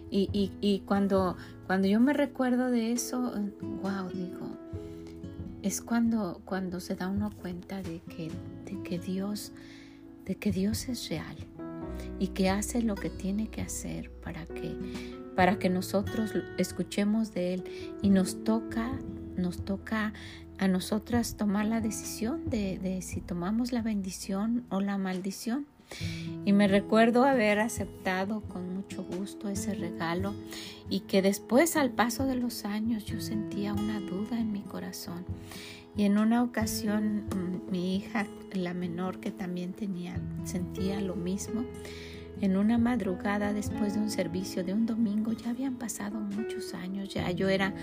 Y, 0.09 0.51
y, 0.61 0.79
cuando, 0.85 1.35
cuando 1.67 1.87
yo 1.87 1.99
me 1.99 2.13
recuerdo 2.13 2.71
de 2.71 2.93
eso, 2.93 3.33
wow, 3.81 4.07
digo, 4.13 4.47
es 5.61 5.81
cuando, 5.81 6.41
cuando 6.45 6.79
se 6.79 6.95
da 6.95 7.09
uno 7.09 7.31
cuenta 7.31 7.81
de 7.81 8.01
que, 8.01 8.31
de 8.65 8.81
que 8.83 8.99
Dios, 8.99 9.51
de 10.25 10.35
que 10.35 10.51
Dios 10.51 10.87
es 10.87 11.09
real 11.09 11.35
y 12.19 12.27
que 12.27 12.49
hace 12.49 12.81
lo 12.81 12.95
que 12.95 13.09
tiene 13.09 13.49
que 13.49 13.61
hacer 13.61 14.11
para 14.23 14.45
que, 14.45 14.77
para 15.35 15.59
que 15.59 15.69
nosotros 15.69 16.33
escuchemos 16.57 17.33
de 17.33 17.55
Él 17.55 17.63
y 18.01 18.09
nos 18.09 18.43
toca 18.43 18.97
nos 19.37 19.63
toca 19.63 20.13
a 20.57 20.67
nosotras 20.67 21.35
tomar 21.35 21.65
la 21.65 21.81
decisión 21.81 22.49
de, 22.49 22.99
si 23.01 23.21
tomamos 23.21 23.71
la 23.71 23.81
bendición 23.81 24.65
o 24.69 24.79
la 24.79 24.97
maldición. 24.97 25.65
Y 26.45 26.51
me 26.51 26.67
recuerdo 26.67 27.25
haber 27.25 27.59
aceptado 27.59 28.41
con 28.41 28.73
mucho 28.73 29.03
gusto 29.03 29.49
ese 29.49 29.75
regalo 29.75 30.33
y 30.89 31.01
que 31.01 31.21
después 31.21 31.75
al 31.75 31.91
paso 31.91 32.25
de 32.25 32.35
los 32.35 32.65
años 32.65 33.05
yo 33.05 33.21
sentía 33.21 33.73
una 33.73 33.99
duda 33.99 34.39
en 34.39 34.51
mi 34.51 34.61
corazón. 34.61 35.25
Y 35.95 36.03
en 36.03 36.17
una 36.17 36.43
ocasión 36.43 37.25
mm, 37.27 37.71
mi 37.71 37.95
hija, 37.95 38.25
la 38.53 38.73
menor 38.73 39.19
que 39.19 39.31
también 39.31 39.73
tenía, 39.73 40.19
sentía 40.43 40.99
lo 41.01 41.15
mismo. 41.15 41.63
En 42.41 42.57
una 42.57 42.77
madrugada 42.77 43.53
después 43.53 43.93
de 43.93 44.01
un 44.01 44.09
servicio 44.09 44.63
de 44.63 44.73
un 44.73 44.85
domingo, 44.85 45.31
ya 45.31 45.51
habían 45.51 45.75
pasado 45.75 46.19
muchos 46.19 46.73
años, 46.73 47.13
ya 47.13 47.31
yo 47.31 47.47
era 47.47 47.73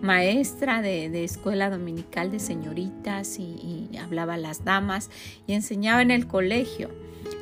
maestra 0.00 0.80
de, 0.80 1.24
escuela 1.24 1.70
dominical 1.70 2.30
de 2.30 2.38
señoritas 2.38 3.38
y, 3.38 3.90
hablaba 4.00 4.34
a 4.34 4.38
las 4.38 4.64
damas 4.64 5.10
y 5.46 5.54
enseñaba 5.54 6.02
en 6.02 6.10
el 6.10 6.26
colegio, 6.26 6.90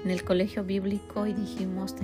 en 0.05 0.11
el 0.11 0.25
colegio 0.25 0.65
bíblico 0.65 1.27
y 1.27 1.35
dijimos, 1.35 1.95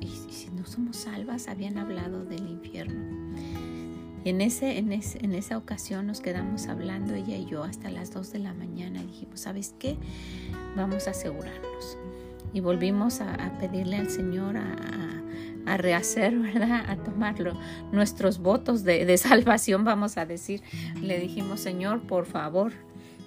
y, 0.00 0.08
si 0.32 0.50
no 0.50 0.66
somos 0.66 0.96
salvas, 0.96 1.46
habían 1.46 1.78
hablado 1.78 2.24
del 2.24 2.48
infierno. 2.48 3.00
Y 4.24 4.30
en, 4.30 4.40
ese, 4.40 4.78
en, 4.78 4.92
en 4.92 5.34
esa 5.34 5.58
ocasión 5.58 6.06
nos 6.06 6.20
quedamos 6.20 6.66
hablando 6.66 7.14
ella 7.14 7.36
y 7.36 7.46
yo 7.46 7.64
hasta 7.64 7.90
las 7.90 8.12
2 8.12 8.32
de 8.32 8.38
la 8.40 8.54
mañana 8.54 9.02
dijimos, 9.02 9.40
¿sabes 9.40 9.74
qué? 9.78 9.96
Vamos 10.76 11.06
a 11.06 11.10
asegurarnos 11.10 11.98
y 12.52 12.60
volvimos 12.60 13.20
a, 13.20 13.56
pedirle 13.58 13.96
al 13.96 14.10
Señor 14.10 14.56
a, 14.56 15.76
rehacer, 15.76 16.38
¿verdad? 16.38 16.84
A 16.88 16.96
tomarlo. 16.96 17.58
Nuestros 17.92 18.38
votos 18.38 18.82
de, 18.84 19.16
salvación, 19.16 19.84
vamos 19.84 20.18
a 20.18 20.26
decir. 20.26 20.62
Le 21.00 21.18
dijimos, 21.18 21.60
Señor, 21.60 22.02
por 22.06 22.26
favor, 22.26 22.72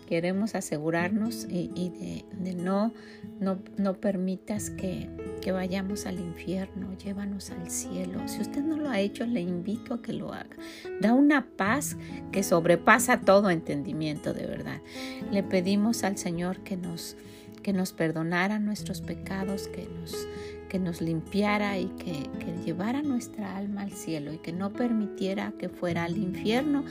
queremos 0.05 0.53
asegurarnos 0.53 1.47
y, 1.49 2.23
de, 2.38 2.53
no, 2.53 2.93
no, 3.39 3.59
no, 3.77 3.93
permitas 3.95 4.69
que, 4.69 5.09
que, 5.41 5.51
vayamos 5.51 6.05
al 6.05 6.19
infierno, 6.19 6.93
llévanos 6.97 7.49
al 7.51 7.71
cielo. 7.71 8.27
Si 8.27 8.41
usted 8.41 8.61
no 8.61 8.77
lo 8.77 8.89
ha 8.89 8.99
hecho, 8.99 9.25
le 9.25 9.41
invito 9.41 9.95
a 9.95 10.01
que 10.01 10.13
lo 10.13 10.33
haga. 10.33 10.55
Da 11.01 11.13
una 11.13 11.47
paz 11.47 11.97
que 12.31 12.43
sobrepasa 12.43 13.21
todo 13.21 13.49
entendimiento, 13.49 14.33
de 14.33 14.45
verdad. 14.45 14.81
Le 15.31 15.41
pedimos 15.41 16.03
al 16.03 16.17
Señor 16.17 16.59
que 16.59 16.77
nos 16.77 17.17
que 17.65 17.73
nos 17.73 17.93
perdonara 17.93 18.60
nuestros 18.60 19.01
pecados, 19.01 19.67
que 19.69 19.89
nos, 19.99 20.28
que 20.69 20.78
nos 20.78 21.01
limpiara 21.01 21.80
y 21.80 21.88
que, 21.88 22.30
llevara 22.63 23.01
nuestra 23.01 23.58
alma 23.58 23.82
al 23.82 23.91
cielo 23.91 24.34
y 24.34 24.38
que 24.38 24.54
no 24.54 24.71
permitiera 24.71 25.51
que 25.58 25.67
fuera 25.67 26.04
al 26.04 26.15
infierno. 26.15 26.86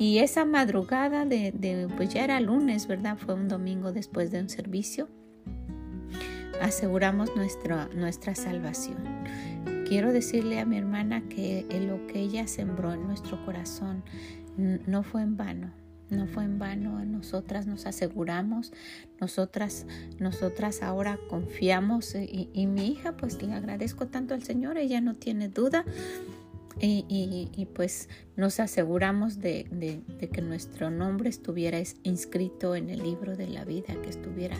Y 0.00 0.18
esa 0.18 0.44
madrugada 0.44 1.24
de, 1.24 1.86
pues 1.96 2.12
ya 2.12 2.24
era 2.24 2.40
lunes, 2.40 2.88
¿verdad? 2.88 3.18
Fue 3.18 3.34
un 3.34 3.46
domingo 3.46 3.92
después 3.92 4.32
de 4.32 4.40
un 4.40 4.48
servicio. 4.48 5.08
Aseguramos 6.60 7.36
nuestra, 7.36 7.88
nuestra 7.94 8.34
salvación. 8.34 8.98
Quiero 9.86 10.12
decirle 10.12 10.58
a 10.58 10.64
mi 10.64 10.76
hermana 10.76 11.22
que 11.28 11.64
lo 11.86 12.04
que 12.08 12.18
ella 12.18 12.48
sembró 12.48 12.92
en 12.94 13.06
nuestro 13.06 13.44
corazón 13.44 14.02
no 14.56 15.04
fue 15.04 15.22
en 15.22 15.36
vano 15.36 15.79
no 16.10 16.26
fue 16.26 16.44
en 16.44 16.58
vano, 16.58 17.04
nosotras 17.04 17.66
nos 17.66 17.86
aseguramos, 17.86 18.72
nosotras, 19.20 19.86
nosotras 20.18 20.82
ahora 20.82 21.18
confiamos 21.28 22.14
y, 22.14 22.66
mi 22.66 22.88
hija 22.88 23.16
pues 23.16 23.42
le 23.42 23.52
agradezco 23.52 24.06
tanto 24.06 24.34
al 24.34 24.42
Señor, 24.42 24.78
ella 24.78 25.00
no 25.00 25.14
tiene 25.14 25.48
duda 25.48 25.84
y, 26.80 27.68
pues 27.74 28.08
nos 28.36 28.58
aseguramos 28.58 29.40
de, 29.40 29.66
de, 29.70 30.28
que 30.28 30.40
nuestro 30.40 30.90
nombre 30.90 31.28
estuviera 31.28 31.78
inscrito 32.04 32.74
en 32.74 32.88
el 32.90 33.02
libro 33.02 33.36
de 33.36 33.48
la 33.48 33.64
vida, 33.64 33.94
que 34.02 34.08
estuviera 34.08 34.56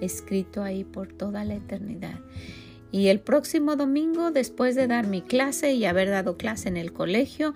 escrito 0.00 0.62
ahí 0.62 0.84
por 0.84 1.12
toda 1.12 1.44
la 1.44 1.54
eternidad. 1.54 2.18
Y 2.94 3.08
el 3.08 3.18
próximo 3.18 3.74
domingo, 3.74 4.30
después 4.30 4.76
de 4.76 4.86
dar 4.86 5.08
mi 5.08 5.20
clase 5.20 5.72
y 5.72 5.84
haber 5.84 6.10
dado 6.10 6.36
clase 6.36 6.68
en 6.68 6.76
el 6.76 6.92
colegio 6.92 7.52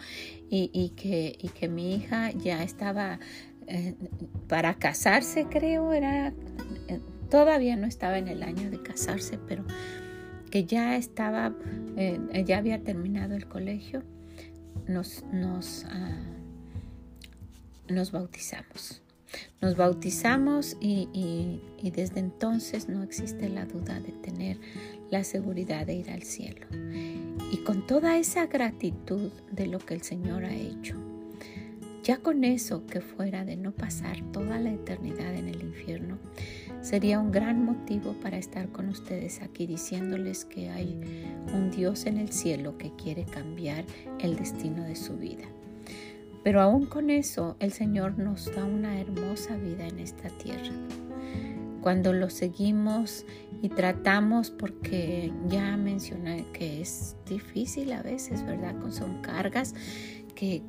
y, 0.50 0.88
que, 0.96 1.68
mi 1.68 1.94
hija 1.94 2.32
ya 2.32 2.64
estaba 2.64 3.20
eh, 3.68 3.94
para 4.48 4.74
casarse, 4.80 5.46
creo, 5.48 5.92
era, 5.92 6.34
eh, 6.88 6.98
todavía 7.30 7.76
no 7.76 7.86
estaba 7.86 8.18
en 8.18 8.26
el 8.26 8.42
año 8.42 8.68
de 8.68 8.82
casarse, 8.82 9.38
pero 9.46 9.64
que 10.50 10.64
ya 10.64 10.96
estaba, 10.96 11.54
eh, 11.96 12.18
ya 12.44 12.58
había 12.58 12.82
terminado 12.82 13.36
el 13.36 13.46
colegio, 13.46 14.02
nos, 14.88 15.22
nos, 15.32 15.84
ah, 15.84 16.18
nos 17.88 18.10
bautizamos. 18.10 19.02
Nos 19.60 19.76
bautizamos 19.76 20.76
y, 20.80 21.60
desde 21.82 22.20
entonces 22.20 22.88
no 22.88 23.02
existe 23.02 23.48
la 23.48 23.66
duda 23.66 24.00
de 24.00 24.12
tener 24.12 24.58
la 25.10 25.24
seguridad 25.24 25.86
de 25.86 25.94
ir 25.94 26.10
al 26.10 26.22
cielo. 26.22 26.66
Y 27.52 27.58
con 27.58 27.86
toda 27.86 28.18
esa 28.18 28.46
gratitud 28.46 29.30
de 29.50 29.66
lo 29.66 29.78
que 29.78 29.94
el 29.94 30.02
Señor 30.02 30.44
ha 30.44 30.54
hecho, 30.54 30.96
ya 32.02 32.18
con 32.18 32.44
eso 32.44 32.86
que 32.86 33.00
fuera 33.00 33.44
de 33.44 33.56
no 33.56 33.72
pasar 33.72 34.22
toda 34.32 34.58
la 34.58 34.72
eternidad 34.72 35.34
en 35.34 35.48
el 35.48 35.62
infierno, 35.62 36.18
sería 36.80 37.20
un 37.20 37.30
gran 37.30 37.64
motivo 37.64 38.14
para 38.14 38.38
estar 38.38 38.68
con 38.70 38.88
ustedes 38.88 39.42
aquí 39.42 39.66
diciéndoles 39.66 40.44
que 40.44 40.70
hay 40.70 40.98
un 41.52 41.70
Dios 41.70 42.06
en 42.06 42.16
el 42.16 42.32
cielo 42.32 42.78
que 42.78 42.92
quiere 42.96 43.24
cambiar 43.24 43.84
el 44.20 44.36
destino 44.36 44.84
de 44.84 44.96
su 44.96 45.18
vida. 45.18 45.44
Pero 46.48 46.62
aún 46.62 46.86
con 46.86 47.10
eso, 47.10 47.56
el 47.60 47.72
Señor 47.72 48.18
nos 48.18 48.46
da 48.54 48.64
una 48.64 48.98
hermosa 48.98 49.58
vida 49.58 49.86
en 49.86 49.98
esta 49.98 50.30
tierra. 50.30 50.72
Cuando 51.82 52.14
lo 52.14 52.30
seguimos 52.30 53.26
y 53.60 53.68
tratamos, 53.68 54.50
porque 54.50 55.30
ya 55.48 55.76
mencioné 55.76 56.46
que 56.54 56.80
es 56.80 57.16
difícil 57.26 57.92
a 57.92 58.02
veces, 58.02 58.46
¿verdad? 58.46 58.74
Son 58.88 59.20
cargas 59.20 59.74
que, 60.34 60.62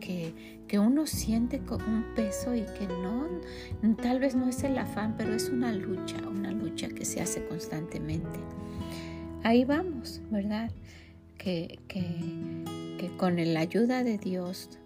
que, 0.68 0.80
uno 0.80 1.08
siente 1.08 1.60
con 1.60 1.82
un 1.82 2.13
peso 2.13 2.54
y 2.54 2.63
que 2.78 2.86
no, 2.86 3.30
tal 4.04 4.20
vez 4.20 4.36
no 4.36 4.50
es 4.50 4.62
el 4.65 4.78
afán, 4.78 5.15
pero 5.18 5.34
es 5.34 5.48
una 5.48 5.72
lucha, 5.72 6.18
una 6.28 6.52
lucha 6.52 6.89
que 6.89 7.06
se 7.06 7.22
hace 7.22 7.46
constantemente. 7.46 8.42
Ahí 9.44 9.63
vamos, 9.63 10.20
¿verdad? 10.30 10.72
Que, 11.38 11.80
que, 11.88 12.04
que 12.98 13.15
con 13.15 13.38
la 13.54 13.62
ayuda 13.62 14.04
de 14.04 14.18
Dios 14.18 14.78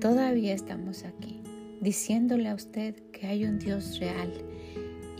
todavía 0.00 0.54
estamos 0.54 1.04
aquí, 1.04 1.42
diciéndole 1.80 2.48
a 2.48 2.54
usted 2.54 2.94
que 3.12 3.26
hay 3.26 3.44
un 3.44 3.58
Dios 3.58 3.98
real 3.98 4.32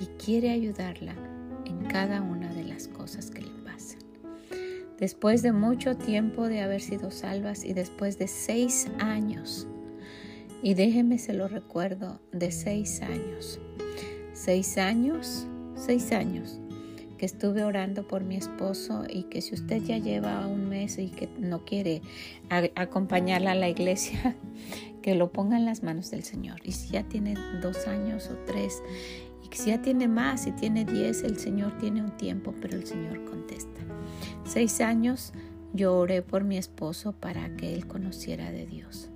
y 0.00 0.06
quiere 0.22 0.50
ayudarla 0.50 1.14
en 1.66 1.84
cada 1.84 2.22
una 2.22 2.52
de 2.52 2.64
las 2.64 2.88
cosas 2.88 3.30
que 3.30 3.42
le 3.42 3.50
pasan. 3.64 4.00
Después 4.98 5.42
de 5.42 5.52
mucho 5.52 5.96
tiempo 5.96 6.48
de 6.48 6.60
haber 6.60 6.80
sido 6.80 7.10
salvas 7.10 7.64
y 7.64 7.72
después 7.72 8.18
de 8.18 8.28
seis 8.28 8.88
años, 8.98 9.66
y 10.62 10.74
déjeme 10.74 11.18
se 11.18 11.34
lo 11.34 11.48
recuerdo, 11.48 12.20
de 12.32 12.52
seis 12.52 13.02
años, 13.02 13.60
seis 14.32 14.78
años, 14.78 15.46
seis 15.74 16.12
años 16.12 16.61
que 17.22 17.26
estuve 17.26 17.62
orando 17.62 18.02
por 18.02 18.24
mi 18.24 18.34
esposo 18.34 19.04
y 19.08 19.22
que 19.22 19.42
si 19.42 19.54
usted 19.54 19.80
ya 19.80 19.96
lleva 19.96 20.44
un 20.48 20.68
mes 20.68 20.98
y 20.98 21.06
que 21.06 21.28
no 21.38 21.64
quiere 21.64 22.02
acompañarla 22.74 23.52
a 23.52 23.54
la 23.54 23.68
iglesia, 23.68 24.34
que 25.02 25.14
lo 25.14 25.30
ponga 25.30 25.56
en 25.56 25.64
las 25.64 25.84
manos 25.84 26.10
del 26.10 26.24
Señor. 26.24 26.56
Y 26.64 26.72
si 26.72 26.88
ya 26.88 27.04
tiene 27.04 27.36
dos 27.60 27.86
años 27.86 28.28
o 28.28 28.34
tres, 28.44 28.82
y 29.40 29.56
si 29.56 29.70
ya 29.70 29.80
tiene 29.80 30.08
más, 30.08 30.42
si 30.42 30.50
tiene 30.50 30.84
diez, 30.84 31.22
el 31.22 31.38
Señor 31.38 31.78
tiene 31.78 32.02
un 32.02 32.10
tiempo, 32.16 32.52
pero 32.60 32.76
el 32.76 32.88
Señor 32.88 33.24
contesta. 33.24 33.80
Seis 34.44 34.80
años 34.80 35.32
yo 35.72 35.96
oré 35.96 36.22
por 36.22 36.42
mi 36.42 36.58
esposo 36.58 37.12
para 37.12 37.54
que 37.54 37.72
él 37.72 37.86
conociera 37.86 38.50
de 38.50 38.66
Dios. 38.66 39.10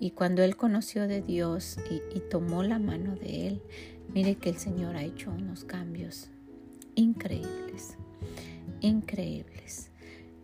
Y 0.00 0.10
cuando 0.10 0.42
él 0.42 0.56
conoció 0.56 1.06
de 1.06 1.22
Dios 1.22 1.78
y, 1.92 2.02
y 2.12 2.22
tomó 2.28 2.64
la 2.64 2.80
mano 2.80 3.14
de 3.14 3.46
él, 3.46 3.62
mire 4.12 4.34
que 4.34 4.48
el 4.48 4.56
Señor 4.56 4.96
ha 4.96 5.04
hecho 5.04 5.30
unos 5.30 5.62
cambios 5.62 6.30
increíbles, 6.96 7.96
increíbles. 8.80 9.92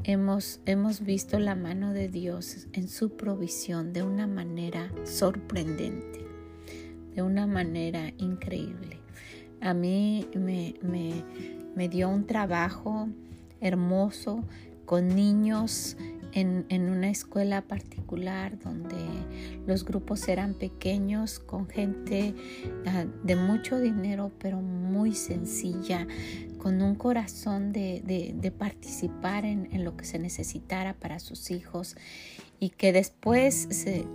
Hemos, 0.04 0.60
hemos 0.66 1.00
visto 1.00 1.38
la 1.38 1.56
mano 1.56 1.92
de 1.92 2.08
Dios 2.08 2.68
en 2.72 2.88
su 2.88 3.16
provisión 3.16 3.92
de 3.92 4.02
una 4.02 4.26
manera 4.26 4.92
sorprendente, 5.04 6.24
de 7.14 7.22
una 7.22 7.46
manera 7.46 8.12
increíble. 8.18 9.00
A 9.60 9.74
mí 9.74 10.28
me, 10.34 10.74
me, 10.82 11.24
me 11.74 11.88
dio 11.88 12.08
un 12.08 12.26
trabajo 12.26 13.08
hermoso 13.60 14.44
con 14.84 15.08
niños 15.08 15.96
en, 16.32 16.66
en, 16.68 16.88
una 16.88 17.10
escuela 17.10 17.62
particular 17.62 18.58
donde 18.58 18.96
los 19.66 19.84
grupos 19.84 20.26
eran 20.28 20.54
pequeños, 20.54 21.38
con 21.38 21.68
gente 21.68 22.34
uh, 22.86 23.26
de 23.26 23.36
mucho 23.36 23.80
dinero, 23.80 24.32
pero 24.38 24.60
muy 24.60 25.14
sencilla, 25.14 26.06
con 26.58 26.80
un 26.80 26.94
corazón 26.94 27.72
de, 27.72 28.02
de, 28.34 28.50
participar 28.50 29.44
en, 29.44 29.68
en, 29.72 29.84
lo 29.84 29.96
que 29.96 30.04
se 30.04 30.18
necesitara 30.18 30.94
para 30.94 31.18
sus 31.18 31.50
hijos 31.50 31.96
y 32.60 32.70
que 32.70 32.92
después 32.92 33.68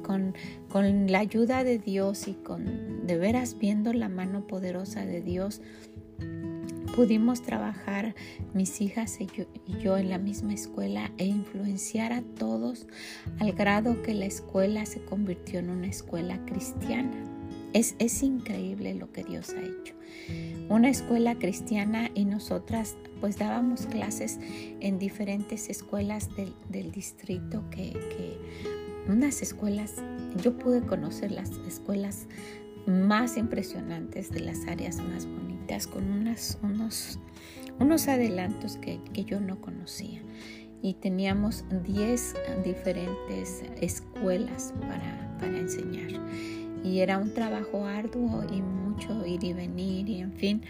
con, 0.03 0.33
con 0.69 1.11
la 1.11 1.19
ayuda 1.19 1.65
de 1.65 1.79
Dios 1.79 2.29
y 2.29 2.33
con 2.33 3.05
de 3.05 3.17
veras 3.17 3.57
viendo 3.59 3.91
la 3.91 4.07
mano 4.07 4.47
poderosa 4.47 5.05
de 5.05 5.21
Dios, 5.21 5.61
pudimos 6.97 7.43
trabajar 7.43 8.15
mis 8.55 8.81
hijas 8.81 9.19
y 9.21 9.27
yo, 9.79 9.97
en 9.97 10.09
la 10.09 10.17
misma 10.17 10.55
escuela 10.55 11.11
e 11.19 11.25
influenciar 11.25 12.11
a 12.11 12.23
todos 12.23 12.87
al 13.37 13.51
grado 13.51 14.01
que 14.01 14.15
la 14.15 14.25
escuela 14.25 14.83
se 14.87 15.05
convirtió 15.05 15.59
en 15.59 15.69
una 15.69 15.85
escuela 15.85 16.43
cristiana. 16.45 17.23
Es, 17.73 17.95
es 17.99 18.23
increíble 18.23 18.95
lo 18.95 19.11
que 19.11 19.23
Dios 19.23 19.51
ha 19.51 19.61
hecho. 19.61 19.93
Una 20.69 20.89
escuela 20.89 21.35
cristiana 21.35 22.09
y 22.15 22.25
nosotras 22.25 22.97
pues 23.21 23.37
dábamos 23.37 23.85
clases 23.85 24.39
en 24.79 24.97
diferentes 24.97 25.69
escuelas 25.69 26.35
del, 26.35 26.55
del 26.69 26.91
distrito 26.91 27.63
que, 27.69 27.91
que 27.91 28.39
unas 29.07 29.43
escuelas, 29.43 29.93
yo 30.41 30.57
pude 30.57 30.81
conocer 30.81 31.31
las 31.31 31.51
escuelas 31.67 32.25
más 32.87 33.37
impresionantes 33.37 34.31
de 34.31 34.39
las 34.39 34.65
áreas 34.65 34.97
más 34.97 35.27
bonitas 35.27 35.56
con 35.91 36.09
unas, 36.09 36.57
unos, 36.63 37.19
unos 37.79 38.07
adelantos 38.07 38.77
que, 38.77 38.99
que 39.13 39.25
yo 39.25 39.39
no 39.39 39.59
conocía. 39.59 40.21
Y 40.81 40.93
teníamos 40.93 41.65
10 41.83 42.35
diferentes 42.63 43.63
escuelas 43.81 44.73
para, 44.79 45.37
para 45.39 45.59
enseñar. 45.59 46.09
Y 46.83 46.99
era 46.99 47.17
un 47.17 47.33
trabajo 47.33 47.85
arduo 47.85 48.43
y 48.51 48.61
mucho 48.61 49.25
ir 49.25 49.43
y 49.43 49.53
venir 49.53 50.07
y 50.09 50.21
en 50.21 50.31
fin. 50.31 50.61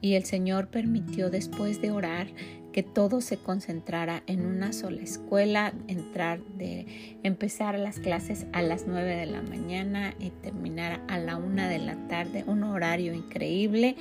Y 0.00 0.14
el 0.14 0.24
Señor 0.24 0.68
permitió 0.68 1.30
después 1.30 1.80
de 1.80 1.90
orar 1.90 2.28
que 2.76 2.82
todo 2.82 3.22
se 3.22 3.38
concentrara 3.38 4.22
en 4.26 4.44
una 4.44 4.74
sola 4.74 5.00
escuela, 5.00 5.72
entrar 5.88 6.42
de 6.58 7.18
empezar 7.22 7.78
las 7.78 7.98
clases 7.98 8.44
a 8.52 8.60
las 8.60 8.86
9 8.86 9.16
de 9.16 9.24
la 9.24 9.40
mañana 9.40 10.12
y 10.20 10.28
terminar 10.28 11.00
a 11.08 11.16
la 11.16 11.38
1 11.38 11.68
de 11.70 11.78
la 11.78 11.96
tarde, 12.06 12.44
un 12.46 12.64
horario 12.64 13.14
increíble 13.14 13.96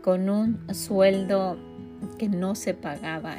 con 0.00 0.30
un 0.30 0.74
sueldo 0.74 1.58
que 2.16 2.30
no 2.30 2.54
se 2.54 2.72
pagaba 2.72 3.36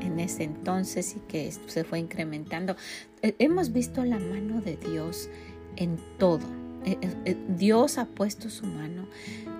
en 0.00 0.20
ese 0.20 0.44
entonces 0.44 1.14
y 1.14 1.20
que 1.28 1.52
se 1.66 1.84
fue 1.84 1.98
incrementando. 1.98 2.76
Eh, 3.20 3.34
hemos 3.38 3.74
visto 3.74 4.06
la 4.06 4.18
mano 4.18 4.62
de 4.62 4.78
Dios 4.78 5.28
en 5.76 5.98
todo. 6.18 6.46
Eh, 6.86 6.96
eh, 7.26 7.36
Dios 7.58 7.98
ha 7.98 8.06
puesto 8.06 8.48
su 8.48 8.64
mano 8.64 9.06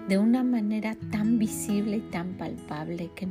de 0.09 0.19
una 0.19 0.43
manera 0.43 0.97
tan 1.11 1.39
visible 1.39 1.99
y 1.99 2.01
tan 2.01 2.35
palpable 2.35 3.11
que 3.15 3.29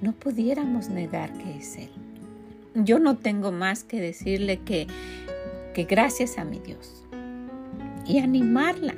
no 0.00 0.12
pudiéramos 0.12 0.88
negar 0.88 1.32
que 1.34 1.58
es 1.58 1.76
Él. 1.76 1.90
Yo 2.74 2.98
no 2.98 3.16
tengo 3.16 3.52
más 3.52 3.84
que 3.84 4.00
decirle 4.00 4.60
que, 4.60 4.86
que 5.74 5.84
gracias 5.84 6.38
a 6.38 6.44
mi 6.44 6.58
Dios 6.58 7.04
y 8.06 8.18
animarla 8.18 8.94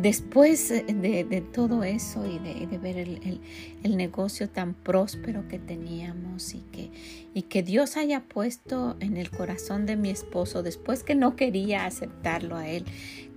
después 0.00 0.70
de, 0.70 1.44
todo 1.52 1.84
eso 1.84 2.24
y 2.26 2.38
de, 2.38 2.78
ver 2.78 2.96
el, 2.96 3.96
negocio 3.96 4.48
tan 4.48 4.74
próspero 4.74 5.46
que 5.48 5.58
teníamos 5.58 6.54
y 6.54 6.60
que, 6.72 6.90
y 7.34 7.42
que 7.42 7.62
Dios 7.62 7.96
haya 7.96 8.20
puesto 8.20 8.96
en 9.00 9.16
el 9.16 9.30
corazón 9.30 9.84
de 9.84 9.96
mi 9.96 10.10
esposo, 10.10 10.62
después 10.62 11.02
que 11.02 11.14
no 11.14 11.36
quería 11.36 11.84
aceptarlo 11.84 12.56
a 12.56 12.68
él, 12.68 12.84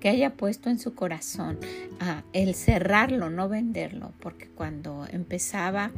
que 0.05 0.09
haya 0.09 0.37
puesto 0.37 0.69
en 0.69 0.77
su 0.77 0.93
corazón 0.93 1.57
a 1.99 2.23
el 2.31 2.53
cerrarlo, 2.53 3.31
no 3.31 3.49
venderlo, 3.49 4.13
porque 4.19 4.47
cuando 4.49 5.07
empezaba 5.09 5.91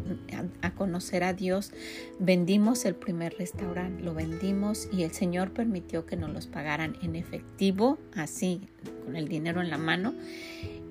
a, 0.61 0.71
conocer 0.71 1.25
a 1.25 1.33
Dios, 1.33 1.73
vendimos 2.17 2.85
el 2.85 2.95
primer 2.95 3.37
restaurante, 3.37 4.01
lo 4.01 4.13
vendimos 4.13 4.87
y 4.93 5.03
el 5.03 5.11
Señor 5.11 5.51
permitió 5.51 6.05
que 6.05 6.15
nos 6.15 6.29
los 6.29 6.47
pagaran 6.47 6.95
en 7.01 7.17
efectivo, 7.17 7.97
así, 8.15 8.69
con 9.03 9.17
el 9.17 9.27
dinero 9.27 9.59
en 9.59 9.69
la 9.69 9.77
mano 9.77 10.13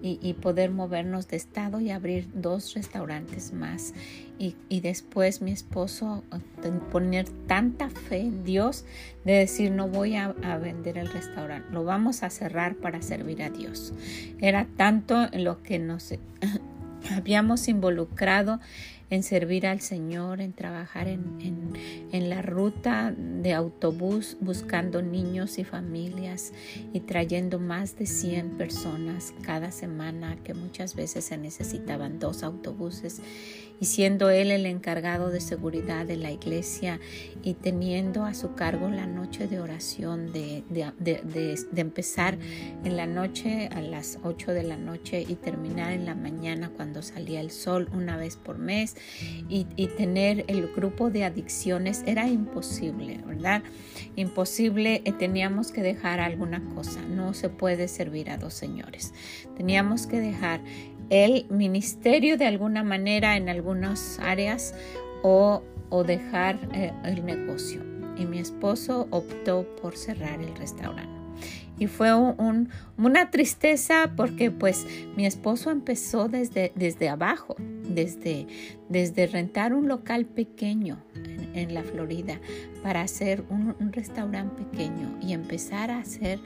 y, 0.03 0.35
poder 0.35 0.71
movernos 0.71 1.29
de 1.29 1.37
estado 1.37 1.81
y 1.81 1.91
abrir 1.91 2.29
dos 2.35 2.75
restaurantes 2.75 3.53
más. 3.53 3.95
Y, 4.39 4.55
después 4.81 5.43
mi 5.43 5.51
esposo 5.51 6.23
eh, 6.33 6.71
poner 6.93 7.29
tanta 7.47 7.89
fe 7.89 8.21
en 8.21 8.45
Dios 8.45 8.85
de 9.25 9.33
decir 9.33 9.73
no 9.73 9.89
voy 9.89 10.17
a, 10.17 10.35
a, 10.43 10.59
vender 10.59 10.99
el 10.99 11.09
restaurante, 11.09 11.69
lo 11.73 11.85
vamos 11.85 12.23
a 12.23 12.31
cerrar 12.31 12.77
para 12.77 13.03
servir 13.03 13.43
a 13.43 13.51
Dios. 13.51 13.93
Era 14.41 14.67
tanto 14.77 15.29
lo 15.33 15.63
que 15.63 15.79
nos 15.79 16.15
habíamos 17.17 17.69
involucrado 17.69 18.61
en 19.11 19.23
servir 19.23 19.66
al 19.66 19.81
Señor, 19.81 20.40
en 20.40 20.53
trabajar 20.53 21.07
en, 21.09 21.73
en, 22.12 22.29
la 22.29 22.42
ruta 22.42 23.14
de 23.16 23.55
autobús 23.55 24.37
buscando 24.40 25.01
niños 25.01 25.59
y 25.59 25.64
familias 25.64 26.53
y 26.92 27.01
trayendo 27.01 27.61
más 27.61 27.97
de 27.97 28.07
100 28.07 28.57
personas 28.57 29.33
cada 29.42 29.71
semana, 29.71 30.37
que 30.42 30.55
muchas 30.55 30.97
veces 30.97 31.25
se 31.27 31.38
necesitaban 31.38 32.19
dos 32.19 32.42
autobuses 32.42 33.21
y 33.81 33.87
siendo 33.87 34.31
él 34.31 34.51
el 34.51 34.67
encargado 34.67 35.31
de 35.31 35.41
seguridad 35.41 36.07
de 36.07 36.17
la 36.17 36.31
iglesia 36.31 37.01
y 37.43 37.55
teniendo 37.55 38.25
a 38.25 38.35
su 38.35 38.55
cargo 38.55 38.89
la 38.89 39.07
noche 39.07 39.47
de 39.47 39.61
oración, 39.61 40.33
de, 40.33 40.65
empezar 41.77 42.39
en 42.85 42.97
la 42.97 43.07
noche 43.07 43.69
a 43.73 43.81
las 43.81 44.19
8 44.23 44.53
de 44.53 44.62
la 44.62 44.77
noche 44.77 45.25
y 45.27 45.35
terminar 45.35 45.93
en 45.93 46.07
la 46.07 46.15
mañana 46.15 46.71
cuando 46.75 47.03
salía 47.03 47.41
el 47.41 47.51
sol 47.51 47.89
una 47.93 48.17
vez 48.17 48.37
por 48.37 48.59
mes 48.59 48.97
y, 49.49 49.67
y 49.77 49.89
tener 49.89 50.45
el 50.49 50.69
grupo 50.69 51.11
de 51.11 51.25
adicciones 51.25 52.03
era 52.07 52.29
imposible, 52.29 53.21
¿verdad? 53.27 53.62
Imposible, 54.17 55.03
eh, 55.05 55.12
teníamos 55.12 55.73
que 55.73 55.83
dejar 55.83 56.21
alguna 56.21 56.62
cosa, 56.75 57.03
no 57.03 57.35
se 57.35 57.49
puede 57.49 57.89
servir 57.89 58.31
a 58.31 58.39
dos 58.39 58.55
señores. 58.55 59.12
Teníamos 59.57 60.07
que 60.07 60.21
dejar 60.21 60.61
el 61.11 61.47
ministerio 61.51 62.37
de 62.37 62.47
alguna 62.47 62.83
manera 62.83 63.37
en 63.37 63.49
algunas 63.49 64.19
áreas 64.21 64.75
o, 65.23 65.62
dejar 66.07 66.59
eh, 66.75 66.92
el 67.05 67.25
negocio. 67.25 67.83
Y 68.19 68.27
mi 68.27 68.38
esposo 68.38 69.09
optó 69.11 69.66
por 69.81 69.97
cerrar 69.97 70.40
el 70.40 70.55
restaurante. 70.57 71.16
Y 71.79 71.87
fue 71.87 72.12
una 72.14 73.31
tristeza 73.31 74.12
porque 74.16 74.51
pues 74.51 74.87
mi 75.16 75.27
esposo 75.27 75.71
empezó 75.71 76.29
desde, 76.29 76.73
desde 76.75 77.09
abajo, 77.09 77.57
desde, 77.59 78.47
desde 78.88 79.27
rentar 79.27 79.75
un 79.75 79.88
local 79.88 80.25
pequeño 80.25 80.99
en 81.57 81.75
la 81.75 81.83
Florida 81.83 82.40
para 82.83 83.03
hacer 83.03 83.45
un, 83.51 83.75
restaurante 83.92 84.62
pequeño 84.64 85.19
y 85.23 85.33
empezar 85.33 85.90
a 85.90 86.01
hacer 86.01 86.38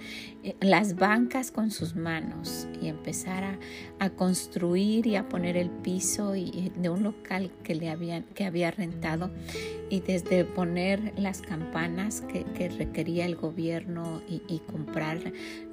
eh, 0.44 0.54
las 0.60 0.96
bancas 0.96 1.50
con 1.50 1.70
sus 1.70 1.96
manos 1.96 2.68
y 2.80 2.88
empezar 2.88 3.58
a, 3.98 4.10
construir 4.10 5.06
y 5.06 5.16
a 5.16 5.28
poner 5.28 5.56
el 5.56 5.70
piso 5.70 6.34
y, 6.36 6.72
de 6.76 6.88
un 6.88 7.02
local 7.02 7.50
que 7.62 7.74
le 7.74 7.90
habían 7.90 8.24
que 8.34 8.44
había 8.44 8.70
rentado 8.70 9.30
y 9.90 10.00
desde 10.00 10.44
poner 10.44 11.12
las 11.18 11.42
campanas 11.42 12.22
que, 12.22 12.68
requería 12.68 13.26
el 13.26 13.36
gobierno 13.36 14.22
y, 14.28 14.42
y, 14.48 14.60
comprar 14.60 15.18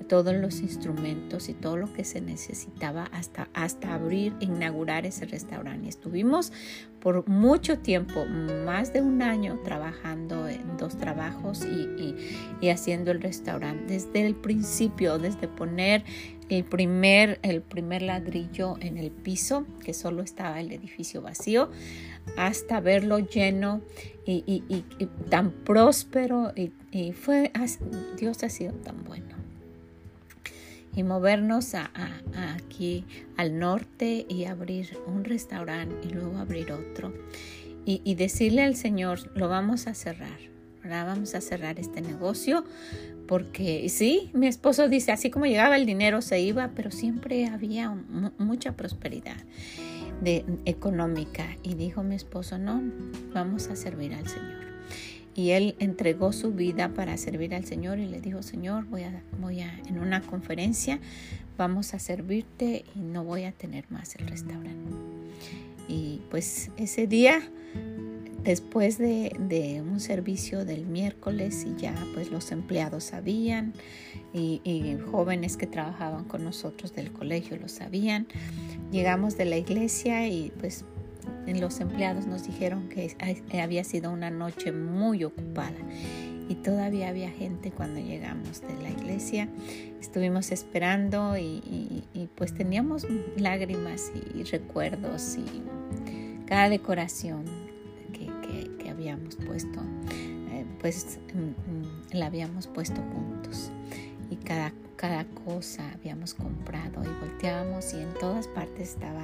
todos 0.07 0.33
los 0.35 0.61
instrumentos 0.61 1.49
y 1.49 1.53
todo 1.53 1.77
lo 1.77 1.91
que 1.93 2.03
se 2.03 2.21
necesitaba 2.21 3.05
hasta, 3.11 3.49
hasta 3.53 3.93
abrir, 3.93 4.33
inaugurar 4.39 5.05
ese 5.05 5.25
restaurante. 5.25 5.85
Y 5.85 5.89
estuvimos 5.89 6.51
por 6.99 7.27
mucho 7.27 7.79
tiempo, 7.79 8.25
más 8.65 8.91
de 8.93 9.01
un 9.01 9.21
trabajando 9.63 10.47
en 10.47 10.77
dos 10.77 10.97
trabajos 10.97 11.65
y, 11.65 12.69
haciendo 12.69 13.11
el 13.11 13.21
restaurante. 13.21 13.93
Desde 13.93 14.25
el 14.25 14.35
principio, 14.35 15.17
desde 15.17 15.47
poner 15.47 16.03
el 16.49 16.63
primer, 16.63 17.39
el 17.41 17.61
primer 17.61 18.03
ladrillo 18.03 18.77
en 18.79 18.97
el 18.97 19.11
piso, 19.11 19.65
que 19.83 19.93
solo 19.93 20.21
estaba 20.21 20.61
el 20.61 20.71
edificio 20.71 21.21
vacío, 21.21 21.69
hasta 22.37 22.79
verlo 22.79 23.19
lleno 23.19 23.81
y, 24.25 24.63
tan 25.29 25.51
próspero. 25.51 26.53
Y, 26.55 27.11
fue, 27.11 27.51
Dios 28.17 28.43
ha 28.43 28.49
sido 28.49 28.73
tan 28.73 29.03
bueno 29.03 29.35
y 30.95 31.03
movernos 31.03 31.75
a, 31.75 31.91
aquí 32.55 33.05
al 33.35 33.59
norte 33.59 34.25
y 34.27 34.45
abrir 34.45 34.97
un 35.05 35.25
restaurante 35.25 36.07
y 36.07 36.11
luego 36.11 36.39
abrir 36.39 36.71
otro 36.71 37.13
y, 37.89 38.15
decirle 38.15 38.63
al 38.63 38.75
Señor, 38.75 39.31
lo 39.33 39.47
vamos 39.47 39.87
a 39.87 39.93
cerrar, 39.93 40.39
vamos 40.83 41.35
a 41.35 41.41
cerrar 41.41 41.79
este 41.79 42.01
negocio 42.01 42.65
porque 43.29 43.87
sí, 43.87 44.29
mi 44.33 44.47
esposo 44.47 44.89
dice, 44.89 45.13
así 45.13 45.29
como 45.29 45.45
llegaba 45.45 45.77
el 45.77 45.85
dinero 45.85 46.21
se 46.21 46.41
iba, 46.41 46.71
pero 46.75 46.91
siempre 46.91 47.45
había 47.45 47.89
mucha 48.37 48.73
prosperidad 48.73 49.37
de, 50.21 50.43
económica 50.65 51.45
y 51.63 51.75
dijo 51.75 52.03
mi 52.03 52.15
esposo, 52.15 52.57
no, 52.57 52.81
vamos 53.33 53.69
a 53.69 53.77
servir 53.77 54.13
al 54.13 54.27
Señor. 54.27 54.67
Y 55.33 55.51
él 55.51 55.75
entregó 55.79 56.33
su 56.33 56.51
vida 56.51 56.89
para 56.89 57.15
servir 57.15 57.55
al 57.55 57.63
Señor 57.63 57.99
y 57.99 58.07
le 58.07 58.19
dijo, 58.19 58.41
Señor, 58.41 58.85
voy 58.85 59.03
a, 59.03 59.21
voy 59.39 59.61
a, 59.61 59.79
en 59.87 59.99
una 59.99 60.21
conferencia, 60.21 60.99
vamos 61.57 61.93
a 61.93 61.99
servirte 61.99 62.83
y 62.95 62.99
no 62.99 63.23
voy 63.23 63.43
a 63.43 63.53
tener 63.53 63.85
más 63.91 64.15
el 64.15 64.27
restaurante. 64.27 64.91
Y 65.87 66.21
pues 66.29 66.71
ese 66.77 67.07
día, 67.07 67.41
después 68.43 68.97
de, 68.97 69.31
un 69.81 69.99
servicio 69.99 70.65
del 70.65 70.85
miércoles 70.85 71.65
y 71.65 71.79
ya 71.79 71.95
pues 72.13 72.31
los 72.31 72.51
empleados 72.51 73.05
sabían 73.05 73.73
y, 74.33 74.61
y 74.63 74.97
jóvenes 75.11 75.57
que 75.57 75.67
trabajaban 75.67 76.25
con 76.25 76.43
nosotros 76.43 76.93
del 76.93 77.11
colegio 77.11 77.57
lo 77.57 77.67
sabían, 77.67 78.27
llegamos 78.91 79.37
de 79.37 79.45
la 79.45 79.57
iglesia 79.57 80.27
y 80.27 80.51
pues 80.59 80.85
los 81.45 81.79
empleados 81.79 82.27
nos 82.27 82.45
dijeron 82.45 82.89
que 82.89 83.15
había 83.61 83.83
sido 83.83 84.11
una 84.11 84.29
noche 84.29 84.71
muy 84.71 85.23
ocupada 85.23 85.75
y 86.49 86.55
todavía 86.55 87.09
había 87.09 87.29
gente 87.29 87.71
cuando 87.71 87.99
llegamos 87.99 88.61
de 88.61 88.81
la 88.81 88.89
iglesia. 88.89 89.47
Estuvimos 89.99 90.51
esperando 90.51 91.37
y, 91.37 92.29
pues 92.35 92.53
teníamos 92.53 93.07
lágrimas 93.37 94.11
y 94.35 94.43
recuerdos 94.43 95.37
y 95.37 95.63
cada 96.45 96.69
decoración 96.69 97.45
que, 98.13 98.27
habíamos 98.89 99.35
puesto, 99.35 99.79
eh, 100.09 100.65
pues 100.79 101.19
mm, 101.35 101.39
mm, 101.39 102.17
la 102.17 102.25
habíamos 102.25 102.65
puesto 102.65 102.99
juntos 103.13 103.69
y 104.31 104.37
cada, 104.37 104.73
cada 104.95 105.25
cosa 105.45 105.91
habíamos 105.93 106.33
comprado 106.33 107.03
y 107.03 107.25
volteábamos 107.25 107.93
y 107.93 107.97
en 108.01 108.13
todas 108.19 108.47
partes 108.47 108.93
estaba 108.93 109.21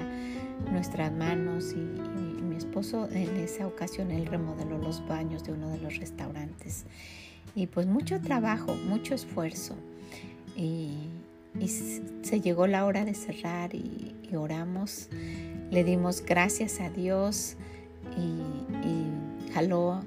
nuestras 0.71 1.11
manos 1.11 1.73
y, 1.73 2.32
mi 2.53 2.59
esposo 2.59 3.09
en 3.11 3.35
esa 3.37 3.65
ocasión 3.65 4.11
él 4.11 4.27
remodeló 4.27 4.77
los 4.77 5.05
baños 5.07 5.43
de 5.43 5.53
uno 5.53 5.69
de 5.69 5.79
los 5.79 5.97
restaurantes. 5.97 6.85
Y 7.55 7.65
pues 7.67 7.87
mucho 7.87 8.21
trabajo, 8.21 8.75
mucho 8.75 9.15
esfuerzo. 9.15 9.75
Y, 10.55 11.09
se 12.23 12.41
llegó 12.41 12.65
la 12.65 12.83
hora 12.83 13.05
de 13.05 13.13
cerrar 13.13 13.75
y, 13.75 14.15
oramos, 14.35 15.09
le 15.69 15.83
dimos 15.83 16.23
gracias 16.25 16.79
a 16.79 16.89
Dios 16.89 17.57
y, 18.17 19.51
jaló 19.53 20.01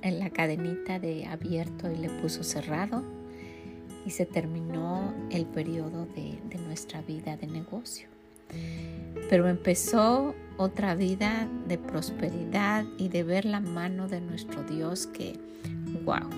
en 0.00 0.18
la 0.18 0.30
cadenita 0.30 0.98
de 0.98 1.26
abierto 1.26 1.90
y 1.90 1.96
le 1.96 2.08
puso 2.08 2.42
cerrado. 2.42 3.02
Y 4.06 4.10
se 4.10 4.24
terminó 4.24 5.14
el 5.30 5.44
periodo 5.44 6.06
de 6.06 6.58
nuestra 6.66 7.02
vida 7.02 7.36
de 7.36 7.46
negocio. 7.46 8.11
Pero 9.28 9.48
empezó 9.48 10.34
otra 10.56 10.94
vida 10.94 11.48
de 11.66 11.78
prosperidad 11.78 12.84
y 12.98 13.08
de 13.08 13.22
ver 13.22 13.44
la 13.44 13.60
mano 13.60 14.08
de 14.08 14.20
nuestro 14.20 14.62
Dios 14.62 15.06
que, 15.06 15.38
wow, 16.04 16.28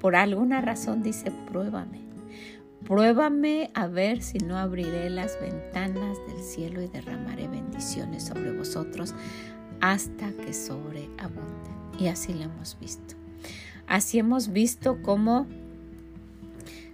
por 0.00 0.16
alguna 0.16 0.60
razón 0.60 1.02
dice, 1.02 1.30
pruébame. 1.50 2.00
Pruébame 2.84 3.70
a 3.74 3.86
ver 3.86 4.22
si 4.22 4.38
no 4.38 4.58
abriré 4.58 5.08
las 5.08 5.40
ventanas 5.40 6.18
del 6.26 6.42
cielo 6.42 6.82
y 6.82 6.88
derramaré 6.88 7.46
bendiciones 7.46 8.24
sobre 8.24 8.50
vosotros 8.50 9.14
hasta 9.80 10.32
que 10.32 10.52
sobreabunde. 10.52 11.70
Y 11.98 12.08
así 12.08 12.34
lo 12.34 12.42
hemos 12.42 12.76
visto. 12.80 13.14
Así 13.86 14.18
hemos 14.18 14.52
visto 14.52 15.00
cómo 15.02 15.46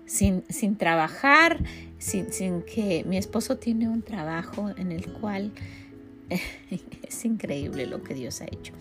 sin, 0.04 0.44
sin 0.50 0.76
trabajar, 0.76 1.64
sin, 1.98 2.62
que 2.62 3.04
mi 3.06 3.16
esposo 3.16 3.56
tiene 3.56 3.88
un 3.88 4.02
trabajo 4.02 4.70
en 4.76 4.92
el 4.92 5.12
cual 5.12 5.52
es 7.08 7.24
increíble 7.24 7.86
lo 7.86 8.02
que 8.02 8.14
Dios 8.14 8.40
ha 8.40 8.44
hecho. 8.44 8.72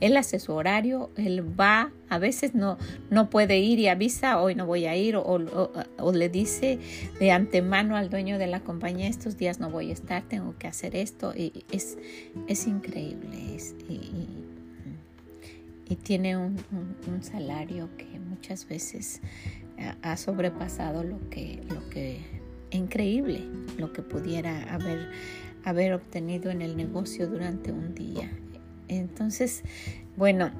Él 0.00 0.16
hace 0.16 0.38
su 0.38 0.52
horario, 0.52 1.10
él 1.16 1.42
va, 1.58 1.92
a 2.08 2.18
veces 2.18 2.54
no, 2.54 2.78
no 3.10 3.28
puede 3.30 3.58
ir 3.58 3.78
y 3.78 3.88
avisa, 3.88 4.40
hoy 4.40 4.54
no 4.54 4.66
voy 4.66 4.86
a 4.86 4.96
ir, 4.96 5.16
o, 5.16 6.12
le 6.12 6.28
dice 6.28 6.78
de 7.18 7.30
antemano 7.30 7.96
al 7.96 8.08
dueño 8.08 8.38
de 8.38 8.46
la 8.46 8.60
compañía, 8.60 9.08
estos 9.08 9.36
días 9.36 9.60
no 9.60 9.70
voy 9.70 9.90
a 9.90 9.92
estar, 9.92 10.22
tengo 10.22 10.56
que 10.58 10.68
hacer 10.68 10.96
esto, 10.96 11.34
y 11.36 11.64
es, 11.70 11.98
es 12.46 12.66
increíble. 12.66 13.58
y, 13.88 14.48
tiene 16.04 16.38
un, 16.38 16.56
un 17.06 17.22
salario 17.22 17.90
que 17.98 18.18
muchas 18.18 18.66
veces 18.66 19.20
ha 20.02 20.16
sobrepasado 20.16 21.04
lo 21.04 21.18
que, 21.28 21.62
lo 21.68 21.86
que 21.90 22.41
increíble, 22.76 23.44
lo 23.78 23.92
que 23.92 24.02
pudiera 24.02 24.74
haber, 24.74 25.10
haber 25.64 25.94
obtenido 25.94 26.50
en 26.50 26.62
el 26.62 26.76
negocio 26.76 27.28
durante 27.28 27.72
un 27.72 27.94
día. 27.94 28.30
Entonces, 28.88 29.62
bueno, 30.16 30.50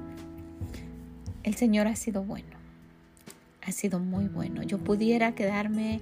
el 1.43 1.55
Señor 1.55 1.87
ha 1.87 1.95
sido 1.95 2.23
bueno, 2.23 2.57
ha 3.61 3.71
sido 3.71 3.99
muy 3.99 4.27
bueno. 4.27 4.63
Yo 4.63 4.77
pudiera 4.77 5.35
quedarme 5.35 6.01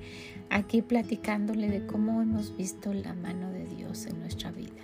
aquí 0.50 0.82
platicándole 0.82 1.70
de 1.70 1.86
cómo 1.86 2.22
hemos 2.22 2.56
visto 2.56 2.94
la 2.94 3.14
mano 3.14 3.52
de 3.52 3.66
Dios 3.66 4.06
en 4.06 4.20
nuestra 4.20 4.52
vida. 4.52 4.82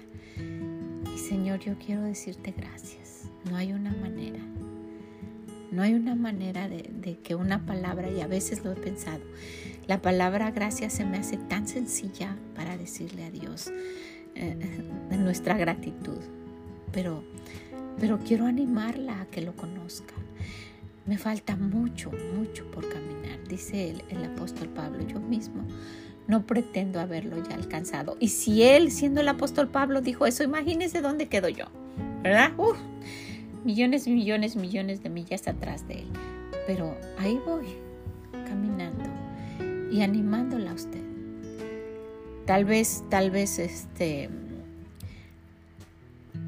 Y 1.13 1.17
Señor, 1.17 1.59
yo 1.59 1.77
quiero 1.77 2.03
decirte 2.03 2.53
gracias. 2.55 3.29
No 3.49 3.55
hay 3.55 3.73
una 3.73 3.91
manera 3.93 4.39
no 5.71 5.83
hay 5.83 5.93
una 5.93 6.15
manera 6.15 6.67
de, 6.67 7.19
que 7.23 7.35
una 7.35 7.65
palabra, 7.65 8.09
y 8.09 8.21
a 8.21 8.27
veces 8.27 8.63
lo 8.63 8.71
he 8.71 8.75
pensado, 8.75 9.21
la 9.87 10.01
palabra 10.01 10.51
gracias 10.51 10.93
se 10.93 11.05
me 11.05 11.17
hace 11.17 11.37
tan 11.37 11.67
sencilla 11.67 12.35
para 12.55 12.77
decirle 12.77 13.25
a 13.25 13.31
Dios. 13.31 13.71
eh, 14.37 15.17
nuestra 15.17 15.57
gratitud, 15.57 16.19
pero, 16.91 17.23
pero 17.99 18.19
quiero 18.19 18.45
animarla 18.45 19.21
a 19.21 19.25
que 19.25 19.41
lo 19.41 19.55
conozca. 19.55 20.13
Me 21.05 21.17
falta 21.17 21.55
mucho, 21.55 22.11
mucho 22.35 22.69
por 22.71 22.87
caminar, 22.87 23.39
dice 23.47 23.89
el, 23.89 24.03
el 24.09 24.23
apóstol 24.25 24.69
Pablo. 24.69 25.05
Yo 25.07 25.19
mismo 25.19 25.63
no 26.27 26.45
pretendo 26.45 26.99
haberlo 26.99 27.41
ya 27.47 27.55
alcanzado. 27.55 28.17
Y 28.19 28.29
si 28.29 28.63
él, 28.63 28.91
siendo 28.91 29.21
el 29.21 29.27
apóstol 29.27 29.69
Pablo, 29.69 30.01
dijo 30.01 30.25
eso, 30.25 30.43
imagínese 30.43 31.01
dónde 31.01 31.27
quedo 31.27 31.49
yo, 31.49 31.65
¿verdad? 32.21 32.51
Millones, 33.63 34.07
millones, 34.07 34.55
millones 34.55 35.01
de 35.01 35.09
millas 35.09 35.47
atrás 35.47 35.87
de 35.87 36.01
él. 36.01 36.07
Pero 36.67 36.95
ahí 37.17 37.39
voy, 37.45 37.65
caminando 38.45 39.06
y 39.91 40.01
animándola 40.01 40.71
a 40.71 40.73
usted. 40.73 41.03
Tal 42.45 42.65
vez, 42.65 43.03
tal 43.09 43.31
vez, 43.31 43.59
este, 43.59 44.29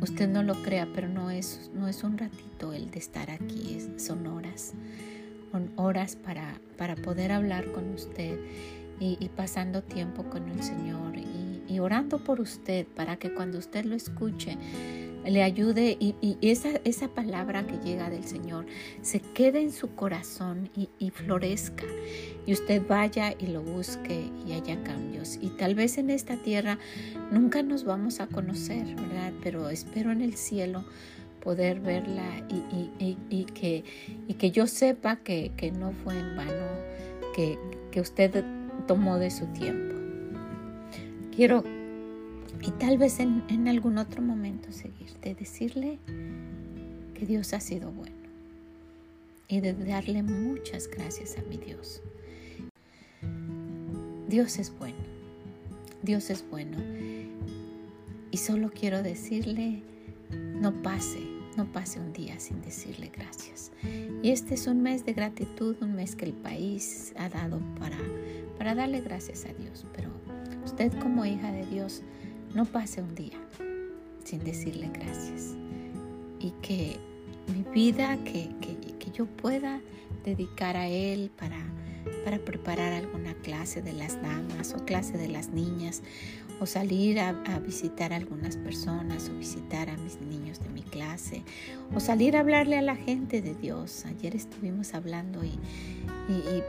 usted 0.01 0.29
no 0.29 0.43
lo 0.43 0.55
crea, 0.63 0.87
pero 0.93 1.09
no 1.09 1.29
es, 1.29 1.69
no 1.73 1.87
es 1.87 2.03
un 2.03 2.17
ratito 2.17 2.73
el 2.73 2.89
de 2.91 2.99
estar 2.99 3.29
aquí, 3.29 3.79
son 3.97 4.27
horas, 4.27 4.73
son 5.51 5.71
horas 5.75 6.15
para, 6.15 6.59
para 6.77 6.95
poder 6.95 7.31
hablar 7.31 7.71
con 7.71 7.93
usted 7.93 8.39
y, 8.99 9.29
pasando 9.35 9.81
tiempo 9.81 10.23
con 10.23 10.49
el 10.49 10.61
Señor 10.61 11.17
y, 11.17 11.79
orando 11.79 12.17
por 12.17 12.41
usted 12.41 12.85
para 12.87 13.15
que 13.15 13.33
cuando 13.33 13.57
usted 13.57 13.85
lo 13.85 13.95
escuche 13.95 14.57
le 15.29 15.43
ayude 15.43 15.97
y, 15.99 16.37
esa, 16.41 16.69
esa, 16.83 17.07
palabra 17.09 17.65
que 17.65 17.77
llega 17.77 18.09
del 18.09 18.23
Señor 18.23 18.65
se 19.01 19.19
quede 19.19 19.61
en 19.61 19.71
su 19.71 19.95
corazón 19.95 20.69
y, 20.75 21.09
florezca 21.11 21.85
y 22.45 22.53
usted 22.53 22.81
vaya 22.87 23.33
y 23.37 23.47
lo 23.47 23.61
busque 23.61 24.29
y 24.47 24.53
haya 24.53 24.81
cambios. 24.83 25.37
Y 25.41 25.49
tal 25.49 25.75
vez 25.75 25.97
en 25.97 26.09
esta 26.09 26.37
tierra 26.37 26.79
nunca 27.31 27.63
nos 27.63 27.83
vamos 27.83 28.19
a 28.19 28.27
conocer, 28.27 28.85
¿verdad? 28.95 29.33
Pero 29.43 29.69
espero 29.69 30.11
en 30.11 30.21
el 30.21 30.35
cielo 30.35 30.83
poder 31.41 31.79
verla 31.79 32.45
y, 32.49 33.45
que, 33.45 33.83
y 34.27 34.33
que 34.33 34.51
yo 34.51 34.67
sepa 34.67 35.17
que, 35.17 35.51
que 35.55 35.71
no 35.71 35.91
fue 35.91 36.19
en 36.19 36.35
vano, 36.35 36.67
que, 37.35 37.57
que 37.91 38.01
usted 38.01 38.43
tomó 38.87 39.17
de 39.17 39.31
su 39.31 39.45
tiempo. 39.47 39.95
Quiero, 41.35 41.63
y 42.61 42.71
tal 42.71 42.97
vez 42.97 43.19
en, 43.19 43.43
en 43.49 43.67
algún 43.67 43.97
otro 43.97 44.21
momento 44.21 44.71
seguir, 44.71 45.11
de 45.21 45.35
decirle 45.35 45.99
que 47.13 47.25
Dios 47.25 47.53
ha 47.53 47.59
sido 47.59 47.91
bueno 47.91 48.15
y 49.47 49.59
de 49.61 49.73
darle 49.73 50.23
muchas 50.23 50.87
gracias 50.87 51.37
a 51.37 51.41
mi 51.43 51.57
Dios. 51.57 52.01
Dios 54.27 54.59
es 54.59 54.71
bueno, 54.77 54.97
Dios 56.03 56.29
es 56.29 56.45
bueno. 56.49 56.77
Y 58.31 58.37
solo 58.37 58.69
quiero 58.69 59.01
decirle, 59.01 59.81
no 60.29 60.83
pase, 60.83 61.19
no 61.57 61.65
pase 61.71 61.99
un 61.99 62.13
día 62.13 62.39
sin 62.39 62.61
decirle 62.61 63.11
gracias. 63.11 63.71
Y 64.21 64.29
este 64.29 64.53
es 64.53 64.67
un 64.67 64.83
mes 64.83 65.03
de 65.03 65.13
gratitud, 65.13 65.75
un 65.81 65.95
mes 65.95 66.15
que 66.15 66.25
el 66.25 66.33
país 66.33 67.11
ha 67.17 67.27
dado 67.27 67.59
para 67.79 67.97
para 68.59 68.75
darle 68.75 68.99
gracias 69.01 69.45
a 69.45 69.53
Dios. 69.53 69.87
Pero 69.95 70.09
usted 70.63 70.91
como 70.99 71.25
hija 71.25 71.51
de 71.51 71.65
Dios, 71.65 72.03
no 72.53 72.65
pase 72.65 73.01
un 73.01 73.15
día 73.15 73.37
sin 74.23 74.43
decirle 74.43 74.89
gracias. 74.93 75.55
Y 76.39 76.51
que 76.61 76.97
mi 77.53 77.63
vida, 77.73 78.17
que, 78.23 78.49
yo 79.13 79.25
pueda 79.25 79.81
dedicar 80.23 80.77
a 80.77 80.87
Él 80.87 81.29
para, 81.37 81.57
para 82.23 82.39
preparar 82.39 82.93
alguna 82.93 83.33
clase 83.33 83.81
de 83.81 83.91
las 83.91 84.21
damas 84.21 84.73
o 84.73 84.85
clase 84.85 85.17
de 85.17 85.27
las 85.27 85.49
niñas 85.49 86.01
o 86.59 86.65
salir 86.65 87.19
a, 87.19 87.33
visitar 87.59 88.13
a 88.13 88.17
algunas 88.17 88.57
personas 88.57 89.29
o 89.29 89.37
visitar 89.37 89.89
a 89.89 89.97
mis 89.97 90.19
niños 90.21 90.59
de 90.59 90.69
mi 90.69 90.83
clase 90.83 91.43
o 91.93 91.99
salir 91.99 92.35
a 92.35 92.41
hablarle 92.41 92.77
a 92.77 92.81
la 92.81 92.95
gente 92.95 93.41
de 93.41 93.55
Dios. 93.55 94.05
Ayer 94.05 94.35
estuvimos 94.35 94.93
hablando 94.93 95.43
y, 95.43 95.59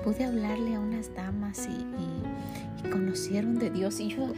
pude 0.04 0.24
hablarle 0.24 0.76
a 0.76 0.80
unas 0.80 1.14
damas 1.14 1.68
y, 1.68 2.88
conocieron 2.90 3.58
de 3.58 3.70
Dios 3.70 4.00
y 4.00 4.08
yo 4.08 4.32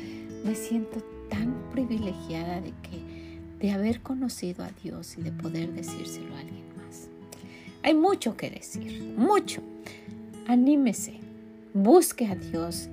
me 0.45 0.55
siento 0.55 1.03
tan 1.33 1.55
privilegiada 1.73 2.61
de 2.61 2.75
que 2.83 3.41
de 3.59 3.73
haber 3.73 4.03
conocido 4.03 4.65
a 4.65 4.71
Dios 4.83 5.17
y 5.17 5.23
de 5.23 5.33
poder 5.33 5.73
decírselo 5.73 6.35
a 6.35 6.41
alguien 6.41 6.67
más. 6.77 7.09
Hay 7.83 7.95
mucho 7.95 8.37
que 8.37 8.51
decir, 8.51 9.15
mucho. 9.17 9.63
Anímese, 10.47 11.21
busque 11.73 12.27
a 12.27 12.35
Dios 12.35 12.91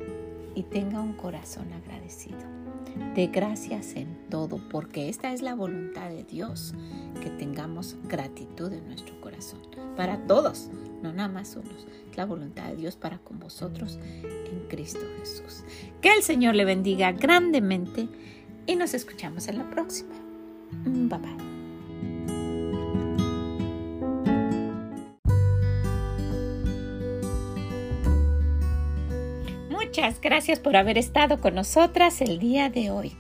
y 0.56 0.64
tenga 0.64 1.02
un 1.02 1.14
corazón 1.14 1.68
agradecido. 1.74 2.38
De 3.14 3.28
gracias 3.28 3.96
en 3.96 4.08
todo, 4.30 4.58
porque 4.70 5.10
esta 5.10 5.34
es 5.34 5.42
la 5.42 5.54
voluntad 5.54 6.10
de 6.10 6.24
Dios, 6.24 6.74
que 7.22 7.30
tengamos 7.32 7.98
gratitud 8.08 8.72
en 8.72 8.88
nuestro 8.88 9.20
corazón. 9.20 9.60
Para 9.98 10.18
todos, 10.28 10.70
no 11.02 11.14
nada 11.14 11.30
más 11.30 11.56
unos. 11.56 11.88
Es 12.10 12.18
la 12.18 12.26
voluntad 12.26 12.70
de 12.70 12.76
Dios 12.76 12.96
para 12.96 13.20
con 13.20 13.40
vosotros 13.40 14.00
en 14.24 14.68
Cristo 14.68 15.02
Jesús. 15.20 15.64
Que 16.02 16.14
el 16.14 16.24
Señor 16.24 16.56
le 16.56 16.66
bendiga 16.66 17.12
grandemente 17.12 18.08
y 18.66 18.76
nos 18.76 18.94
escuchamos 18.94 19.48
en 19.48 19.58
la 19.58 19.70
próxima. 19.70 20.16
Bye 20.86 21.20
bye. 21.20 21.50
Muchas 29.70 30.22
gracias 30.22 30.60
por 30.60 30.78
haber 30.78 31.00
estado 31.00 31.42
con 31.42 31.56
nosotras 31.56 32.22
el 32.22 32.38
día 32.38 32.70
de 32.70 32.92
hoy, 32.92 33.18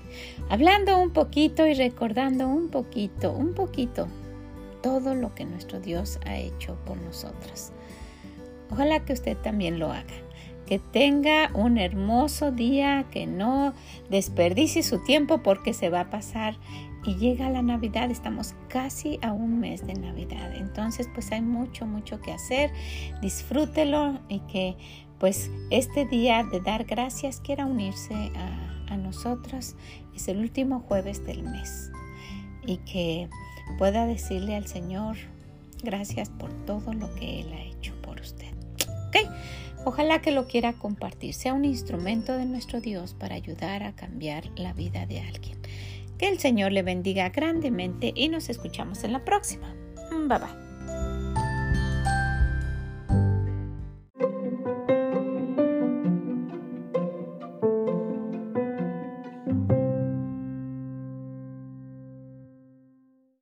hablando 0.49 0.99
un 0.99 1.11
poquito 1.11 1.65
y 1.65 1.73
recordando 1.73 2.47
un 2.47 2.69
poquito, 2.69 3.31
un 3.31 3.55
poquito, 3.55 4.07
todo 4.81 5.15
lo 5.15 5.33
que 5.35 5.45
nuestro 5.45 5.79
Dios 5.79 6.19
ha 6.25 6.37
hecho 6.37 6.77
por 6.85 6.97
nosotras. 6.97 7.71
Ojalá 8.71 9.03
que 9.03 9.13
usted 9.13 9.37
también 9.37 9.79
lo 9.79 9.91
haga, 9.91 10.13
que 10.67 10.79
tenga 10.79 11.49
un 11.53 11.77
hermoso 11.77 12.51
día, 12.51 13.05
que 13.11 13.25
no 13.25 13.73
desperdicie 14.09 14.83
su 14.83 15.03
tiempo 15.03 15.41
porque 15.41 15.73
se 15.73 15.89
va 15.89 16.01
a 16.01 16.09
pasar 16.09 16.55
y 17.03 17.15
llega 17.15 17.49
la 17.49 17.61
Navidad, 17.61 18.11
estamos 18.11 18.53
casi 18.67 19.17
a 19.21 19.31
un 19.31 19.59
mes 19.59 19.87
de 19.87 19.93
Navidad, 19.93 20.53
entonces 20.55 21.09
pues 21.13 21.31
hay 21.31 21.41
mucho, 21.41 21.85
mucho 21.85 22.21
que 22.21 22.31
hacer, 22.31 22.71
disfrútelo 23.21 24.19
y 24.27 24.39
que 24.41 24.77
pues 25.17 25.49
este 25.71 26.05
día 26.05 26.43
de 26.43 26.59
dar 26.61 26.85
gracias 26.85 27.41
quiera 27.41 27.65
unirse 27.65 28.13
a, 28.35 28.93
a 28.93 28.97
nosotros. 28.97 29.75
Es 30.15 30.27
el 30.27 30.39
último 30.39 30.81
jueves 30.81 31.25
del 31.25 31.43
mes 31.43 31.91
y 32.65 32.77
que 32.77 33.29
pueda 33.77 34.05
decirle 34.05 34.55
al 34.55 34.67
Señor 34.67 35.17
gracias 35.83 36.29
por 36.29 36.51
todo 36.65 36.93
lo 36.93 37.13
que 37.15 37.41
Él 37.41 37.53
ha 37.53 37.63
hecho 37.63 37.93
por 38.01 38.19
usted. 38.19 38.49
Ojalá 39.85 40.21
que 40.21 40.31
lo 40.31 40.47
quiera 40.47 40.73
compartir, 40.73 41.33
sea 41.33 41.53
un 41.53 41.65
instrumento 41.65 42.33
de 42.33 42.45
nuestro 42.45 42.81
Dios 42.81 43.13
para 43.13 43.35
ayudar 43.35 43.83
a 43.83 43.93
cambiar 43.93 44.43
la 44.57 44.73
vida 44.73 45.05
de 45.05 45.21
alguien. 45.21 45.57
Que 46.17 46.27
el 46.27 46.37
Señor 46.37 46.73
le 46.73 46.83
bendiga 46.83 47.29
grandemente 47.29 48.11
y 48.13 48.27
nos 48.27 48.49
escuchamos 48.49 49.03
en 49.03 49.13
la 49.13 49.23
próxima. 49.23 49.73
Bye 50.11 50.37
bye. 50.37 50.68